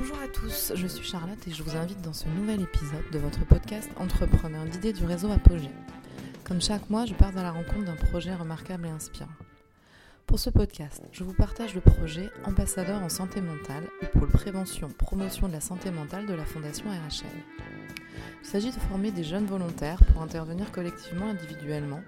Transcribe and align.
Bonjour 0.00 0.18
à 0.18 0.28
tous, 0.28 0.72
je 0.74 0.86
suis 0.86 1.04
Charlotte 1.04 1.46
et 1.46 1.50
je 1.50 1.62
vous 1.62 1.76
invite 1.76 2.00
dans 2.00 2.14
ce 2.14 2.26
nouvel 2.26 2.62
épisode 2.62 3.04
de 3.12 3.18
votre 3.18 3.44
podcast 3.44 3.90
Entrepreneur 3.98 4.64
d'idées 4.64 4.94
du 4.94 5.04
réseau 5.04 5.30
Apogée. 5.30 5.68
Comme 6.42 6.62
chaque 6.62 6.88
mois, 6.88 7.04
je 7.04 7.12
pars 7.12 7.36
à 7.36 7.42
la 7.42 7.52
rencontre 7.52 7.84
d'un 7.84 7.96
projet 7.96 8.34
remarquable 8.34 8.86
et 8.86 8.90
inspirant. 8.90 9.28
Pour 10.26 10.38
ce 10.38 10.48
podcast, 10.48 11.02
je 11.12 11.22
vous 11.22 11.34
partage 11.34 11.74
le 11.74 11.82
projet 11.82 12.30
Ambassadeur 12.46 13.02
en 13.02 13.10
santé 13.10 13.42
mentale 13.42 13.84
et 14.00 14.06
pôle 14.06 14.30
prévention 14.30 14.88
promotion 14.88 15.48
de 15.48 15.52
la 15.52 15.60
santé 15.60 15.90
mentale 15.90 16.24
de 16.24 16.32
la 16.32 16.46
Fondation 16.46 16.86
RHL. 16.86 17.60
Il 18.42 18.46
s'agit 18.46 18.70
de 18.70 18.80
former 18.80 19.10
des 19.10 19.22
jeunes 19.22 19.44
volontaires 19.44 20.02
pour 20.06 20.22
intervenir 20.22 20.72
collectivement 20.72 21.28
individuellement 21.28 22.00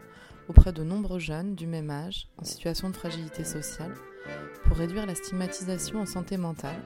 auprès 0.48 0.72
de 0.72 0.82
nombreux 0.82 1.18
jeunes 1.18 1.54
du 1.56 1.66
même 1.66 1.90
âge 1.90 2.28
en 2.38 2.44
situation 2.44 2.88
de 2.88 2.96
fragilité 2.96 3.44
sociale 3.44 3.92
pour 4.64 4.78
réduire 4.78 5.04
la 5.04 5.14
stigmatisation 5.14 6.00
en 6.00 6.06
santé 6.06 6.38
mentale, 6.38 6.80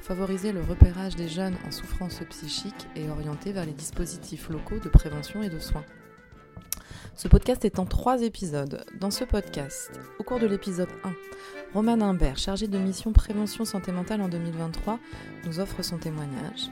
favoriser 0.00 0.52
le 0.52 0.62
repérage 0.62 1.16
des 1.16 1.28
jeunes 1.28 1.56
en 1.66 1.70
souffrance 1.70 2.20
psychique 2.30 2.86
et 2.96 3.08
orienter 3.08 3.52
vers 3.52 3.66
les 3.66 3.72
dispositifs 3.72 4.48
locaux 4.48 4.78
de 4.78 4.88
prévention 4.88 5.42
et 5.42 5.48
de 5.48 5.58
soins. 5.58 5.84
Ce 7.14 7.28
podcast 7.28 7.64
est 7.64 7.78
en 7.78 7.86
trois 7.86 8.22
épisodes. 8.22 8.84
Dans 8.98 9.10
ce 9.10 9.24
podcast, 9.24 9.90
au 10.18 10.22
cours 10.22 10.38
de 10.38 10.46
l'épisode 10.46 10.88
1, 11.04 11.12
Roman 11.74 12.00
Imbert, 12.00 12.38
chargé 12.38 12.66
de 12.66 12.78
mission 12.78 13.12
prévention 13.12 13.64
santé 13.64 13.92
mentale 13.92 14.22
en 14.22 14.28
2023, 14.28 14.98
nous 15.44 15.60
offre 15.60 15.82
son 15.82 15.98
témoignage. 15.98 16.70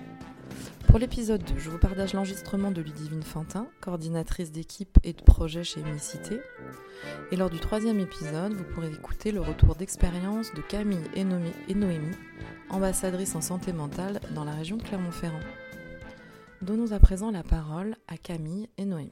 Pour 0.88 0.98
l'épisode 0.98 1.45
2, 1.45 1.59
je 1.59 1.69
vous 1.69 1.77
partage 1.77 2.15
l'enregistrement 2.15 2.70
de 2.70 2.80
Ludivine 2.80 3.23
Fantin, 3.23 3.69
coordinatrice 3.83 4.51
d'équipe 4.51 4.98
et 5.05 5.12
de 5.12 5.23
projet 5.23 5.62
chez 5.62 5.80
Unicité. 5.80 6.41
Et 7.30 7.37
lors 7.37 7.51
du 7.51 7.61
troisième 7.61 8.01
épisode, 8.01 8.55
vous 8.55 8.64
pourrez 8.64 8.91
écouter 8.91 9.30
le 9.30 9.42
retour 9.42 9.74
d'expérience 9.74 10.55
de 10.55 10.62
Camille 10.62 11.05
et 11.14 11.24
Noémie, 11.74 12.16
ambassadrice 12.70 13.34
en 13.34 13.42
santé 13.42 13.74
mentale 13.74 14.19
dans 14.34 14.45
la 14.45 14.52
région 14.52 14.78
de 14.78 14.83
Clermont-Ferrand. 14.83 15.39
Donnons 16.62 16.92
à 16.92 16.98
présent 16.98 17.30
la 17.30 17.42
parole 17.42 17.95
à 18.08 18.17
Camille 18.17 18.70
et 18.78 18.86
Noémie. 18.86 19.11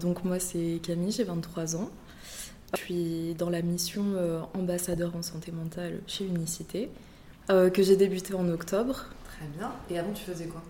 Donc 0.00 0.24
moi 0.24 0.40
c'est 0.40 0.80
Camille, 0.82 1.12
j'ai 1.12 1.24
23 1.24 1.76
ans. 1.76 1.90
Je 2.74 2.80
suis 2.80 3.34
dans 3.34 3.48
la 3.48 3.62
mission 3.62 4.02
euh, 4.16 4.40
ambassadeur 4.54 5.14
en 5.14 5.22
santé 5.22 5.52
mentale 5.52 6.00
chez 6.08 6.26
Unicité. 6.26 6.90
Euh, 7.50 7.70
que 7.70 7.82
j'ai 7.82 7.96
débuté 7.96 8.34
en 8.34 8.48
octobre. 8.48 9.06
Très 9.24 9.46
bien. 9.58 9.72
Et 9.90 9.98
avant, 9.98 10.12
tu 10.12 10.22
faisais 10.22 10.46
quoi? 10.46 10.62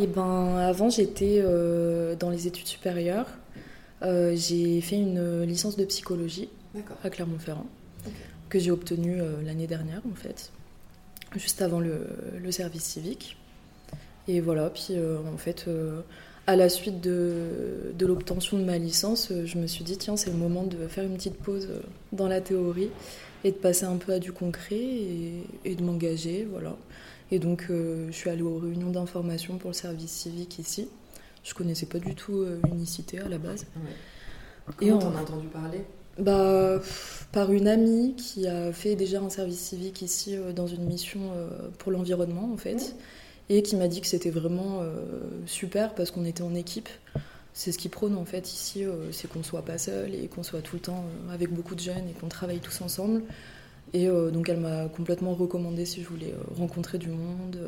Eh 0.00 0.06
ben, 0.06 0.56
avant, 0.56 0.88
j'étais 0.88 1.42
euh, 1.44 2.14
dans 2.16 2.30
les 2.30 2.46
études 2.46 2.66
supérieures. 2.66 3.28
Euh, 4.02 4.34
j'ai 4.34 4.80
fait 4.80 4.96
une 4.96 5.42
licence 5.42 5.76
de 5.76 5.84
psychologie 5.84 6.48
à 7.04 7.10
Clermont-Ferrand, 7.10 7.66
que 8.48 8.58
j'ai 8.58 8.70
obtenue 8.70 9.18
l'année 9.44 9.66
dernière, 9.66 10.02
en 10.10 10.14
fait, 10.14 10.52
juste 11.34 11.62
avant 11.62 11.80
le, 11.80 12.06
le 12.38 12.52
service 12.52 12.84
civique. 12.84 13.38
Et 14.28 14.40
voilà, 14.40 14.68
puis 14.68 14.94
en 15.32 15.38
fait, 15.38 15.64
à 16.46 16.56
la 16.56 16.68
suite 16.68 17.00
de, 17.00 17.92
de 17.98 18.06
l'obtention 18.06 18.58
de 18.58 18.64
ma 18.64 18.78
licence, 18.78 19.32
je 19.44 19.58
me 19.58 19.66
suis 19.66 19.84
dit, 19.84 19.98
tiens, 19.98 20.16
c'est 20.16 20.30
le 20.30 20.36
moment 20.36 20.62
de 20.62 20.86
faire 20.86 21.04
une 21.04 21.16
petite 21.16 21.36
pause 21.36 21.68
dans 22.12 22.28
la 22.28 22.40
théorie 22.40 22.90
et 23.46 23.52
de 23.52 23.56
passer 23.56 23.84
un 23.84 23.96
peu 23.96 24.12
à 24.12 24.18
du 24.18 24.32
concret 24.32 24.80
et, 25.64 25.74
de 25.74 25.82
m'engager, 25.82 26.46
voilà. 26.50 26.76
Et 27.30 27.38
donc, 27.38 27.66
euh, 27.70 28.06
je 28.10 28.16
suis 28.16 28.30
allée 28.30 28.42
aux 28.42 28.58
réunions 28.58 28.90
d'information 28.90 29.58
pour 29.58 29.70
le 29.70 29.74
service 29.74 30.10
civique 30.10 30.58
ici. 30.58 30.88
Je 31.44 31.54
connaissais 31.54 31.86
pas 31.86 31.98
du 31.98 32.14
tout 32.14 32.38
euh, 32.38 32.60
Unicité 32.68 33.20
à 33.20 33.28
la 33.28 33.38
base. 33.38 33.66
Et 34.80 34.90
on 34.90 34.98
t'en 34.98 35.14
a 35.14 35.20
entendu 35.20 35.46
parler? 35.46 35.84
Bah, 36.18 36.80
par 37.30 37.52
une 37.52 37.68
amie 37.68 38.14
qui 38.16 38.48
a 38.48 38.72
fait 38.72 38.96
déjà 38.96 39.20
un 39.20 39.28
service 39.28 39.60
civique 39.60 40.02
ici 40.02 40.34
euh, 40.34 40.52
dans 40.52 40.66
une 40.66 40.84
mission 40.84 41.20
pour 41.78 41.92
l'environnement 41.92 42.50
en 42.52 42.56
fait, 42.56 42.96
et 43.48 43.62
qui 43.62 43.76
m'a 43.76 43.88
dit 43.88 44.00
que 44.00 44.06
c'était 44.06 44.30
vraiment 44.30 44.82
super 45.46 45.94
parce 45.94 46.10
qu'on 46.10 46.24
était 46.24 46.42
en 46.42 46.54
équipe 46.54 46.88
c'est 47.56 47.72
ce 47.72 47.78
qui 47.78 47.88
prône 47.88 48.16
en 48.16 48.26
fait 48.26 48.52
ici, 48.52 48.84
euh, 48.84 49.10
c'est 49.12 49.28
qu'on 49.28 49.38
ne 49.38 49.44
soit 49.44 49.62
pas 49.62 49.78
seul 49.78 50.14
et 50.14 50.28
qu'on 50.28 50.42
soit 50.42 50.60
tout 50.60 50.76
le 50.76 50.82
temps 50.82 51.06
euh, 51.06 51.32
avec 51.32 51.50
beaucoup 51.50 51.74
de 51.74 51.80
jeunes 51.80 52.06
et 52.10 52.12
qu'on 52.12 52.28
travaille 52.28 52.60
tous 52.60 52.82
ensemble. 52.82 53.22
Et 53.94 54.10
euh, 54.10 54.30
donc 54.30 54.50
elle 54.50 54.60
m'a 54.60 54.88
complètement 54.90 55.32
recommandé 55.32 55.86
si 55.86 56.02
je 56.02 56.08
voulais 56.08 56.34
rencontrer 56.54 56.98
du 56.98 57.08
monde, 57.08 57.58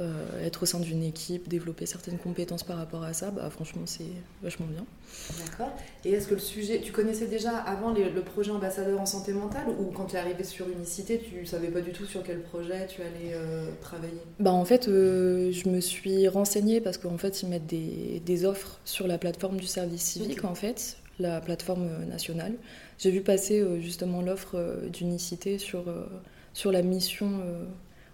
euh, 0.00 0.46
être 0.46 0.62
au 0.62 0.66
sein 0.66 0.80
d'une 0.80 1.02
équipe, 1.02 1.46
développer 1.48 1.84
certaines 1.84 2.16
compétences 2.16 2.62
par 2.62 2.78
rapport 2.78 3.04
à 3.04 3.12
ça, 3.12 3.30
bah, 3.30 3.50
franchement, 3.50 3.82
c'est 3.84 4.04
vachement 4.42 4.66
bien. 4.66 4.86
D'accord. 5.38 5.76
Et 6.06 6.12
est-ce 6.12 6.26
que 6.26 6.34
le 6.34 6.40
sujet, 6.40 6.80
tu 6.80 6.90
connaissais 6.90 7.26
déjà 7.26 7.58
avant 7.58 7.92
le 7.92 8.20
projet 8.22 8.50
ambassadeur 8.50 8.98
en 8.98 9.04
santé 9.04 9.34
mentale 9.34 9.66
ou 9.78 9.90
quand 9.92 10.06
tu 10.06 10.16
es 10.16 10.18
arrivé 10.18 10.42
sur 10.42 10.68
Unicité, 10.70 11.18
tu 11.20 11.44
savais 11.44 11.68
pas 11.68 11.82
du 11.82 11.92
tout 11.92 12.06
sur 12.06 12.22
quel 12.22 12.40
projet 12.40 12.86
tu 12.86 13.02
allais 13.02 13.34
euh, 13.34 13.70
travailler? 13.82 14.22
Bah, 14.38 14.52
En 14.52 14.64
fait, 14.64 14.88
euh, 14.88 15.52
je 15.52 15.68
me 15.68 15.80
suis 15.80 16.28
renseignée 16.28 16.80
parce 16.80 16.96
qu'en 16.96 17.18
fait, 17.18 17.42
ils 17.42 17.50
mettent 17.50 17.66
des, 17.66 18.22
des, 18.24 18.44
offres 18.46 18.80
sur 18.86 19.06
la 19.06 19.18
plateforme 19.18 19.58
du 19.58 19.66
service 19.66 20.02
civique, 20.02 20.44
en 20.44 20.54
fait, 20.54 20.96
la 21.18 21.42
plateforme 21.42 22.06
nationale. 22.06 22.54
J'ai 22.98 23.10
vu 23.10 23.20
passer 23.20 23.62
justement 23.80 24.22
l'offre 24.22 24.80
d'Unicité 24.90 25.58
sur, 25.58 25.84
sur 26.54 26.72
la 26.72 26.80
mission 26.80 27.42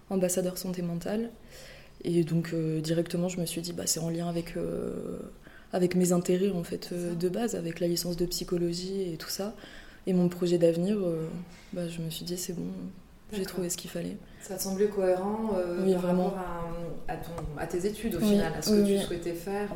ambassadeur 0.09 0.57
santé 0.57 0.81
mentale. 0.81 1.29
Et 2.03 2.23
donc 2.23 2.51
euh, 2.53 2.79
directement, 2.81 3.27
je 3.29 3.39
me 3.39 3.45
suis 3.45 3.61
dit, 3.61 3.73
bah, 3.73 3.83
c'est 3.85 3.99
en 3.99 4.09
lien 4.09 4.27
avec, 4.27 4.55
euh, 4.57 5.19
avec 5.73 5.95
mes 5.95 6.11
intérêts 6.11 6.51
en 6.51 6.63
fait 6.63 6.89
euh, 6.91 7.15
de 7.15 7.29
base, 7.29 7.55
avec 7.55 7.79
la 7.79 7.87
licence 7.87 8.17
de 8.17 8.25
psychologie 8.25 9.13
et 9.13 9.17
tout 9.17 9.29
ça. 9.29 9.53
Et 10.05 10.13
mon 10.13 10.29
projet 10.29 10.57
d'avenir, 10.57 10.97
bah, 11.73 11.89
je 11.89 11.99
me 11.99 12.09
suis 12.09 12.23
dit, 12.23 12.37
c'est 12.37 12.53
bon, 12.53 12.67
j'ai 13.33 13.43
trouvé 13.45 13.69
ce 13.69 13.75
qu'il 13.75 13.89
fallait. 13.89 14.15
Ça 14.41 14.55
te 14.55 14.61
semblait 14.61 14.87
cohérent 14.87 15.51
oui, 15.83 15.91
par 15.91 16.01
vraiment. 16.01 16.29
rapport 16.29 16.39
à, 17.09 17.11
à, 17.11 17.17
ton, 17.17 17.31
à, 17.57 17.67
tes 17.67 17.85
études 17.85 18.15
au 18.15 18.19
final, 18.21 18.53
à 18.57 18.61
ce 18.61 18.69
que 18.69 18.85
tu 18.85 19.05
souhaitais 19.05 19.33
faire. 19.33 19.67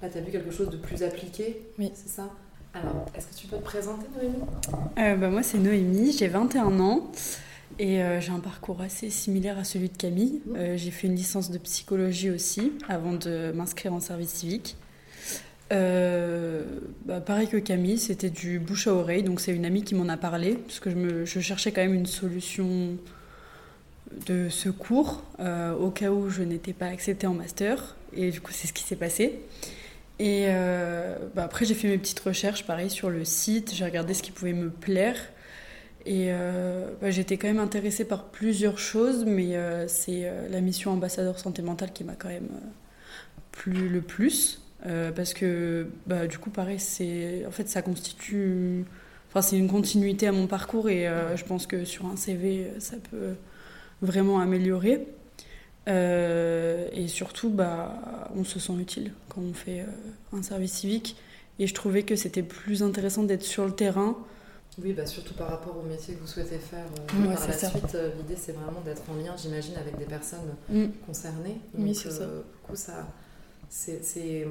là, 0.00 0.08
tu 0.08 0.18
as 0.18 0.20
vu 0.20 0.30
quelque 0.30 0.52
chose 0.52 0.70
de 0.70 0.76
plus 0.76 1.02
appliqué, 1.02 1.60
oui. 1.80 1.90
c'est 1.92 2.08
ça? 2.08 2.30
Alors, 2.72 3.04
est-ce 3.16 3.26
que 3.26 3.34
tu 3.34 3.48
peux 3.48 3.56
te 3.56 3.64
présenter, 3.64 4.06
Noémie? 4.16 5.18
Bah, 5.18 5.28
Moi, 5.28 5.42
c'est 5.42 5.58
Noémie, 5.58 6.12
j'ai 6.12 6.28
21 6.28 6.78
ans. 6.78 7.10
Et 7.78 8.02
euh, 8.02 8.20
j'ai 8.20 8.30
un 8.30 8.40
parcours 8.40 8.80
assez 8.80 9.10
similaire 9.10 9.58
à 9.58 9.64
celui 9.64 9.88
de 9.88 9.96
Camille. 9.96 10.42
Mmh. 10.46 10.56
Euh, 10.56 10.76
j'ai 10.76 10.90
fait 10.90 11.06
une 11.08 11.16
licence 11.16 11.50
de 11.50 11.58
psychologie 11.58 12.30
aussi 12.30 12.72
avant 12.88 13.12
de 13.12 13.52
m'inscrire 13.52 13.92
en 13.92 14.00
service 14.00 14.30
civique. 14.30 14.76
Euh, 15.72 16.62
bah, 17.04 17.20
pareil 17.20 17.48
que 17.48 17.56
Camille, 17.56 17.98
c'était 17.98 18.30
du 18.30 18.60
bouche 18.60 18.86
à 18.86 18.94
oreille. 18.94 19.24
Donc 19.24 19.40
c'est 19.40 19.52
une 19.52 19.64
amie 19.64 19.82
qui 19.82 19.94
m'en 19.94 20.08
a 20.08 20.16
parlé 20.16 20.54
parce 20.54 20.78
que 20.78 20.90
je, 20.90 20.96
me, 20.96 21.24
je, 21.24 21.40
cherchais 21.40 21.72
quand 21.72 21.80
même 21.80 21.94
une 21.94 22.06
solution 22.06 22.96
de 24.26 24.48
secours 24.48 25.24
au 25.40 25.90
cas 25.90 26.10
où 26.10 26.30
je 26.30 26.42
n'étais 26.42 26.72
pas 26.72 26.86
acceptée 26.86 27.26
en 27.26 27.34
master. 27.34 27.96
Et 28.12 28.30
du 28.30 28.40
coup 28.40 28.52
c'est 28.52 28.68
ce 28.68 28.72
qui 28.72 28.84
s'est 28.84 28.94
passé. 28.94 29.40
Et 30.20 30.46
bah, 31.34 31.42
après 31.42 31.64
j'ai 31.64 31.74
fait 31.74 31.88
mes 31.88 31.98
petites 31.98 32.20
recherches, 32.20 32.64
pareil 32.64 32.90
sur 32.90 33.10
le 33.10 33.24
site. 33.24 33.74
J'ai 33.74 33.84
regardé 33.84 34.14
ce 34.14 34.22
qui 34.22 34.30
pouvait 34.30 34.52
me 34.52 34.70
plaire. 34.70 35.16
Et 36.06 36.26
euh, 36.28 36.90
bah, 37.00 37.10
j'étais 37.10 37.38
quand 37.38 37.48
même 37.48 37.58
intéressée 37.58 38.04
par 38.04 38.24
plusieurs 38.24 38.78
choses, 38.78 39.24
mais 39.24 39.56
euh, 39.56 39.88
c'est 39.88 40.22
euh, 40.24 40.48
la 40.50 40.60
mission 40.60 40.92
ambassadeur 40.92 41.38
santé 41.38 41.62
mentale 41.62 41.92
qui 41.92 42.04
m'a 42.04 42.14
quand 42.14 42.28
même 42.28 42.50
plu 43.52 43.88
le 43.88 44.02
plus. 44.02 44.60
parce 45.16 45.32
que 45.32 45.86
bah, 46.06 46.26
du 46.26 46.38
coup, 46.38 46.50
pareil, 46.50 46.78
en 47.46 47.50
fait, 47.50 47.68
ça 47.68 47.80
constitue. 47.82 48.84
Enfin, 49.30 49.40
c'est 49.40 49.56
une 49.58 49.68
continuité 49.68 50.26
à 50.26 50.32
mon 50.32 50.46
parcours 50.46 50.88
et 50.88 51.08
je 51.34 51.44
pense 51.44 51.66
que 51.66 51.84
sur 51.84 52.06
un 52.06 52.16
CV, 52.16 52.70
ça 52.78 52.96
peut 53.10 53.34
vraiment 54.02 54.40
améliorer. 54.40 55.06
et 55.86 57.08
surtout, 57.08 57.48
bah, 57.48 58.30
on 58.36 58.44
se 58.44 58.58
sent 58.58 58.74
utile 58.78 59.12
quand 59.28 59.40
on 59.40 59.54
fait 59.54 59.86
un 60.32 60.42
service 60.42 60.72
civique. 60.72 61.16
Et 61.58 61.66
je 61.66 61.74
trouvais 61.74 62.02
que 62.02 62.16
c'était 62.16 62.42
plus 62.42 62.82
intéressant 62.82 63.22
d'être 63.22 63.44
sur 63.44 63.64
le 63.64 63.72
terrain 63.72 64.16
oui, 64.82 64.92
bah 64.92 65.06
surtout 65.06 65.34
par 65.34 65.48
rapport 65.48 65.76
au 65.76 65.82
métier 65.82 66.14
que 66.14 66.20
vous 66.20 66.26
souhaitez 66.26 66.58
faire 66.58 66.84
euh, 66.84 67.34
par 67.34 67.48
la 67.48 67.56
suite. 67.56 67.94
Euh, 67.94 68.10
l'idée, 68.18 68.36
c'est 68.36 68.52
vraiment 68.52 68.80
d'être 68.80 69.02
en 69.08 69.14
lien, 69.14 69.34
j'imagine, 69.36 69.74
avec 69.76 69.96
des 69.98 70.04
personnes 70.04 70.54
mm. 70.68 70.86
concernées. 71.06 71.60
oui, 71.78 71.94
c'est 71.94 72.10
ça. 72.10 72.22
Euh, 72.22 72.40
du 72.40 72.66
coup, 72.66 72.76
ça, 72.76 73.06
c'est 73.68 74.46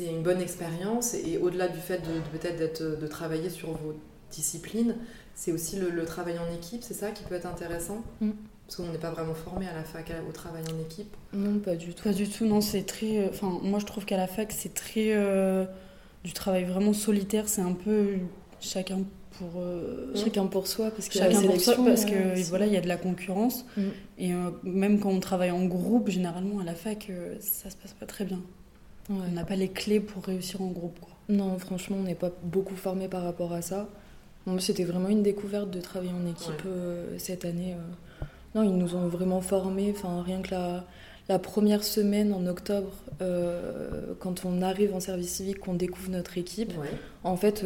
une 0.00 0.22
bonne 0.22 0.40
expérience. 0.40 1.14
Et 1.14 1.38
au-delà 1.38 1.68
du 1.68 1.78
fait 1.78 1.98
de, 1.98 2.38
peut-être 2.38 2.82
de 2.98 3.06
travailler 3.06 3.50
sur 3.50 3.72
vos 3.72 3.94
disciplines, 4.30 4.96
c'est 5.34 5.52
aussi 5.52 5.76
le, 5.76 6.04
travail 6.04 6.38
en 6.38 6.54
équipe, 6.54 6.82
c'est 6.82 6.94
ça 6.94 7.10
qui 7.10 7.24
peut 7.24 7.34
être 7.34 7.46
intéressant? 7.46 8.02
Mm. 8.20 8.30
Parce 8.66 8.76
qu'on 8.76 8.92
n'est 8.92 8.98
pas 8.98 9.10
vraiment 9.10 9.34
formé 9.34 9.68
à 9.68 9.74
la 9.74 9.84
fac 9.84 10.10
au 10.26 10.32
travail 10.32 10.62
en 10.74 10.80
équipe. 10.80 11.14
Non, 11.34 11.58
pas 11.58 11.76
du 11.76 11.92
tout. 11.92 12.04
Pas 12.04 12.14
du 12.14 12.26
tout, 12.26 12.46
non, 12.46 12.62
c'est 12.62 12.84
très... 12.84 13.28
Enfin, 13.28 13.58
moi, 13.62 13.78
je 13.80 13.84
trouve 13.84 14.06
qu'à 14.06 14.16
la 14.16 14.26
fac, 14.26 14.50
c'est 14.50 14.72
très... 14.72 15.14
du 16.24 16.32
travail 16.32 16.64
vraiment 16.64 16.94
solitaire, 16.94 17.50
c'est 17.50 17.60
un 17.60 17.74
peu 17.74 18.14
chacun 18.60 19.00
pour 19.42 19.60
euh, 19.60 20.12
chacun 20.14 20.46
pour 20.46 20.66
soi 20.66 20.90
parce 20.90 21.08
que 21.08 21.18
chacun 21.18 21.42
pour 21.42 21.60
soi 21.60 21.74
parce 21.84 22.04
que 22.04 22.48
voilà 22.48 22.66
il 22.66 22.72
y 22.72 22.76
a 22.76 22.80
de 22.80 22.88
la 22.88 22.96
concurrence 22.96 23.64
mm. 23.76 23.82
et 24.18 24.32
euh, 24.32 24.50
même 24.62 25.00
quand 25.00 25.10
on 25.10 25.20
travaille 25.20 25.50
en 25.50 25.64
groupe 25.64 26.10
généralement 26.10 26.60
à 26.60 26.64
la 26.64 26.74
fac 26.74 27.08
euh, 27.10 27.34
ça 27.40 27.70
se 27.70 27.76
passe 27.76 27.92
pas 27.92 28.06
très 28.06 28.24
bien 28.24 28.40
on 29.10 29.14
n'a 29.32 29.44
pas 29.44 29.56
les 29.56 29.68
clés 29.68 30.00
pour 30.00 30.24
réussir 30.24 30.62
en 30.62 30.68
groupe 30.68 30.98
quoi. 31.00 31.12
non 31.28 31.58
franchement 31.58 31.96
on 32.00 32.04
n'est 32.04 32.14
pas 32.14 32.30
beaucoup 32.44 32.76
formé 32.76 33.08
par 33.08 33.24
rapport 33.24 33.52
à 33.52 33.62
ça 33.62 33.88
C'était 34.58 34.84
vraiment 34.84 35.08
une 35.08 35.22
découverte 35.22 35.70
de 35.70 35.80
travailler 35.80 36.12
en 36.12 36.26
équipe 36.28 36.66
cette 37.16 37.44
année. 37.44 37.76
Non, 38.56 38.64
ils 38.64 38.76
nous 38.76 38.96
ont 38.96 39.06
vraiment 39.06 39.40
formés. 39.40 39.94
Enfin, 39.96 40.20
rien 40.20 40.42
que 40.42 40.50
la, 40.50 40.84
la 41.28 41.38
première 41.38 41.84
semaine 41.84 42.32
en 42.34 42.44
octobre, 42.48 42.90
quand 44.18 44.44
on 44.44 44.60
arrive 44.60 44.96
en 44.96 45.00
service 45.00 45.34
civique, 45.36 45.60
qu'on 45.60 45.74
découvre 45.74 46.10
notre 46.10 46.38
équipe, 46.38 46.72
en 47.22 47.36
fait, 47.36 47.64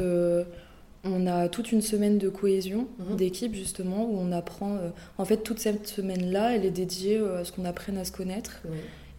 on 1.06 1.26
a 1.26 1.48
toute 1.48 1.72
une 1.72 1.82
semaine 1.82 2.18
de 2.18 2.28
cohésion 2.28 2.88
mhm. 2.98 3.16
d'équipe 3.16 3.54
justement 3.54 4.04
où 4.04 4.18
on 4.18 4.32
apprend. 4.32 4.76
Euh, 4.76 4.90
en 5.18 5.24
fait, 5.24 5.38
toute 5.38 5.58
cette 5.58 5.86
semaine-là, 5.86 6.54
elle 6.54 6.64
est 6.64 6.70
dédiée 6.70 7.18
euh, 7.18 7.40
à 7.40 7.44
ce 7.44 7.52
qu'on 7.52 7.64
apprenne 7.64 7.98
à 7.98 8.04
se 8.04 8.12
connaître 8.12 8.62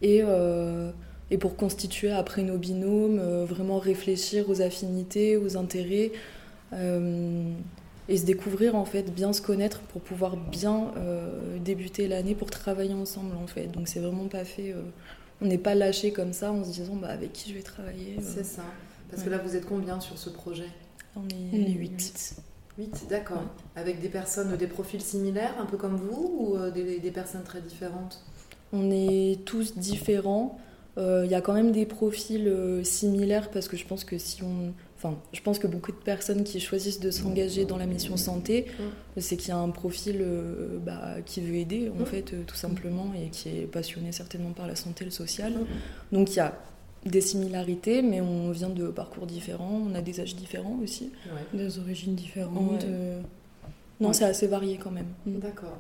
et, 0.02 0.22
euh, 0.24 0.92
et 1.32 1.38
pour 1.38 1.56
constituer 1.56 2.12
après 2.12 2.44
nos 2.44 2.58
binômes, 2.58 3.20
vraiment 3.44 3.80
réfléchir 3.80 4.50
aux 4.50 4.62
affinités, 4.62 5.38
aux 5.38 5.58
intérêts 5.58 6.12
et 8.10 8.18
se 8.18 8.26
découvrir 8.26 8.76
en 8.76 8.86
fait, 8.86 9.14
bien 9.14 9.34
se 9.34 9.42
connaître 9.42 9.82
pour 9.82 10.02
pouvoir 10.02 10.38
bien 10.38 10.92
débuter 11.64 12.08
l'année 12.08 12.36
pour 12.36 12.50
travailler 12.50 12.94
ensemble 12.94 13.36
en 13.36 13.48
fait. 13.48 13.68
Donc 13.68 13.88
c'est 13.88 14.00
vraiment 14.00 14.28
pas 14.28 14.46
fait. 14.46 14.76
on 15.42 15.46
n'est 15.46 15.58
pas 15.58 15.76
lâché 15.76 16.12
comme 16.12 16.34
ça 16.34 16.52
en 16.52 16.64
se 16.64 16.72
disant 16.72 16.96
bah, 16.96 17.10
avec 17.10 17.34
qui 17.34 17.50
je 17.50 17.56
vais 17.56 17.64
travailler. 17.64 18.18
C'est 18.22 18.46
ça. 18.46 18.64
Parce 19.10 19.24
que 19.24 19.30
là, 19.30 19.38
vous 19.38 19.56
êtes 19.56 19.66
combien 19.66 20.00
sur 20.00 20.18
ce 20.18 20.30
projet? 20.30 20.68
On 21.18 21.56
est, 21.56 21.72
8. 21.72 22.36
8, 22.78 23.08
d'accord. 23.10 23.44
Avec 23.76 24.02
des 24.02 24.10
personnes, 24.10 24.56
des 24.56 24.68
profils 24.68 25.02
similaires, 25.02 25.56
un 25.60 25.66
peu 25.66 25.78
comme 25.78 25.96
vous, 25.96 26.38
ou 26.40 26.58
euh, 26.58 26.72
des, 26.72 27.12
personnes 27.12 27.44
très 27.44 27.62
différentes? 27.62 28.24
On 28.74 28.92
est 28.92 29.40
tous 29.46 29.78
différents. 29.78 30.60
Euh, 30.98 31.24
il 31.26 31.32
y 31.32 31.36
a 31.36 31.42
quand 31.42 31.54
même 31.54 31.72
des 31.72 31.86
profils 31.86 32.48
euh, 32.48 32.84
similaires 32.84 33.50
parce 33.52 33.68
que 33.68 33.78
je 33.78 33.86
pense 33.86 34.04
que 34.04 34.18
si 34.18 34.44
on. 34.44 34.74
Enfin, 34.96 35.16
je 35.32 35.42
pense 35.42 35.60
que 35.60 35.68
beaucoup 35.68 35.92
de 35.92 35.98
personnes 35.98 36.44
qui 36.44 36.60
choisissent 36.60 37.00
de 37.00 37.12
s'engager 37.12 37.66
dans 37.66 37.78
la 37.78 37.86
mission 37.86 38.18
santé, 38.18 38.66
mm. 38.80 39.22
c'est 39.22 39.38
qu'il 39.38 39.50
y 39.50 39.52
a 39.52 39.58
un 39.58 39.70
profil 39.70 40.26
bah, 40.84 41.18
qui 41.24 41.40
veut 41.40 41.54
aider, 41.54 41.92
en 41.96 42.02
mm. 42.02 42.06
fait, 42.08 42.34
tout 42.48 42.56
simplement, 42.56 43.14
et 43.14 43.30
qui 43.30 43.50
est 43.50 43.68
passionné 43.68 44.12
certainement 44.12 44.54
par 44.54 44.66
la 44.66 44.76
santé 44.76 45.04
et 45.04 45.06
le 45.06 45.12
social. 45.12 45.54
Donc 46.12 46.32
il 46.32 46.38
y 46.38 46.40
a 46.40 46.60
des 47.10 47.22
similarités, 47.22 48.02
mais 48.02 48.22
on 48.22 48.52
vient 48.52 48.70
de 48.70 48.88
parcours 48.88 49.26
différents, 49.26 49.82
on 49.90 49.96
a 49.96 50.02
des 50.02 50.20
âges 50.20 50.36
différents 50.36 50.78
aussi, 50.84 51.12
des 51.54 51.80
origines 51.80 52.16
différentes. 52.16 52.84
Euh. 52.86 53.22
Non, 54.00 54.14
c'est 54.14 54.26
assez 54.26 54.48
varié 54.48 54.78
quand 54.78 54.92
même. 54.92 55.14
Mm. 55.26 55.40
D'accord. 55.40 55.78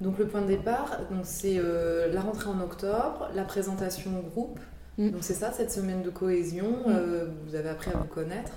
Donc 0.00 0.18
le 0.18 0.26
point 0.26 0.40
de 0.42 0.46
départ, 0.46 0.98
c'est 1.24 1.58
euh, 1.58 2.12
la 2.12 2.22
rentrée 2.22 2.48
en 2.48 2.60
octobre, 2.60 3.28
la 3.34 3.44
présentation 3.44 4.10
au 4.18 4.22
groupe. 4.22 4.58
Mm. 4.96 5.10
Donc 5.10 5.22
c'est 5.22 5.34
ça, 5.34 5.52
cette 5.52 5.70
semaine 5.70 6.02
de 6.02 6.10
cohésion. 6.10 6.70
Mm. 6.70 6.88
Euh, 6.88 7.26
vous 7.46 7.54
avez 7.54 7.68
appris 7.68 7.90
à 7.90 7.98
vous 7.98 8.08
connaître. 8.08 8.56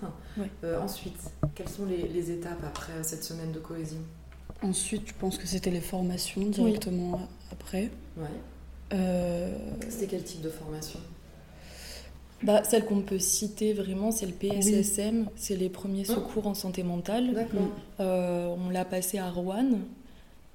ensuite, 0.81 1.19
quelles 1.56 1.69
sont 1.69 1.86
les, 1.86 2.31
étapes 2.31 2.63
après 2.66 3.04
cette 3.04 3.24
semaine 3.24 3.51
de 3.51 3.59
cohésion? 3.59 4.00
Ensuite, 4.62 5.07
je 5.07 5.13
pense 5.19 5.38
que 5.38 5.48
c'était 5.48 5.71
les 5.71 5.81
formations 5.81 6.42
directement 6.42 7.27
après. 7.51 7.89
Ouais. 8.18 9.51
C'était 9.89 10.07
quel 10.07 10.24
type 10.24 10.42
de 10.42 10.50
formation? 10.50 11.00
Bah, 12.44 12.63
Celle 12.63 12.86
qu'on 12.86 13.01
peut 13.01 13.19
citer 13.19 13.74
vraiment, 13.74 14.12
c'est 14.12 14.25
le 14.25 14.34
PSSM, 14.34 15.28
c'est 15.36 15.56
les 15.56 15.69
premiers 15.69 16.06
ah. 16.10 16.16
secours 16.16 16.48
en 16.48 16.54
santé 16.54 16.84
mentale. 16.84 17.48
Euh, 18.00 18.56
on 18.66 18.69
l'a 18.69 18.86
passé 18.86 19.18
à 19.18 19.30
Rouen 19.30 19.80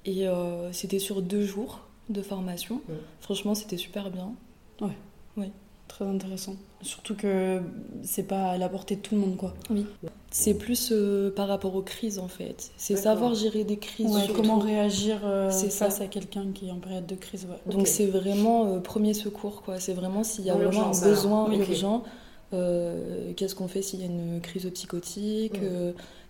et 0.04 0.28
euh, 0.28 0.72
c'était 0.72 0.98
sur 0.98 1.22
deux 1.22 1.44
jours 1.44 1.80
de 2.08 2.22
formation. 2.22 2.80
Franchement, 3.20 3.54
c'était 3.54 3.76
super 3.76 4.10
bien. 4.10 4.32
Ouais. 4.80 4.96
Oui. 5.36 5.50
Très 5.88 6.04
intéressant. 6.04 6.54
Surtout 6.82 7.16
que 7.16 7.60
c'est 8.02 8.22
pas 8.22 8.50
à 8.50 8.58
la 8.58 8.68
portée 8.68 8.96
de 8.96 9.00
tout 9.00 9.14
le 9.14 9.20
monde, 9.20 9.36
quoi. 9.36 9.54
Oui. 9.70 9.84
C'est 10.30 10.54
plus 10.54 10.90
euh, 10.92 11.30
par 11.34 11.48
rapport 11.48 11.74
aux 11.74 11.82
crises, 11.82 12.18
en 12.18 12.28
fait. 12.28 12.70
C'est 12.76 12.96
savoir 12.96 13.34
gérer 13.34 13.64
des 13.64 13.78
crises. 13.78 14.14
comment 14.36 14.58
réagir 14.58 15.20
euh, 15.24 15.50
face 15.50 16.00
à 16.00 16.06
quelqu'un 16.06 16.52
qui 16.54 16.68
est 16.68 16.70
en 16.70 16.78
période 16.78 17.06
de 17.06 17.14
crise. 17.14 17.48
Donc 17.66 17.88
c'est 17.88 18.06
vraiment 18.06 18.66
euh, 18.66 18.78
premier 18.80 19.14
secours, 19.14 19.62
quoi. 19.62 19.80
C'est 19.80 19.94
vraiment 19.94 20.22
s'il 20.22 20.44
y 20.44 20.50
a 20.50 20.54
vraiment 20.54 20.92
un 20.94 21.00
besoin 21.00 21.50
urgent. 21.52 22.04
Qu'est-ce 22.52 23.54
qu'on 23.54 23.68
fait 23.68 23.82
s'il 23.82 24.00
y 24.00 24.02
a 24.02 24.06
une 24.06 24.40
crise 24.40 24.70
psychotique, 24.70 25.58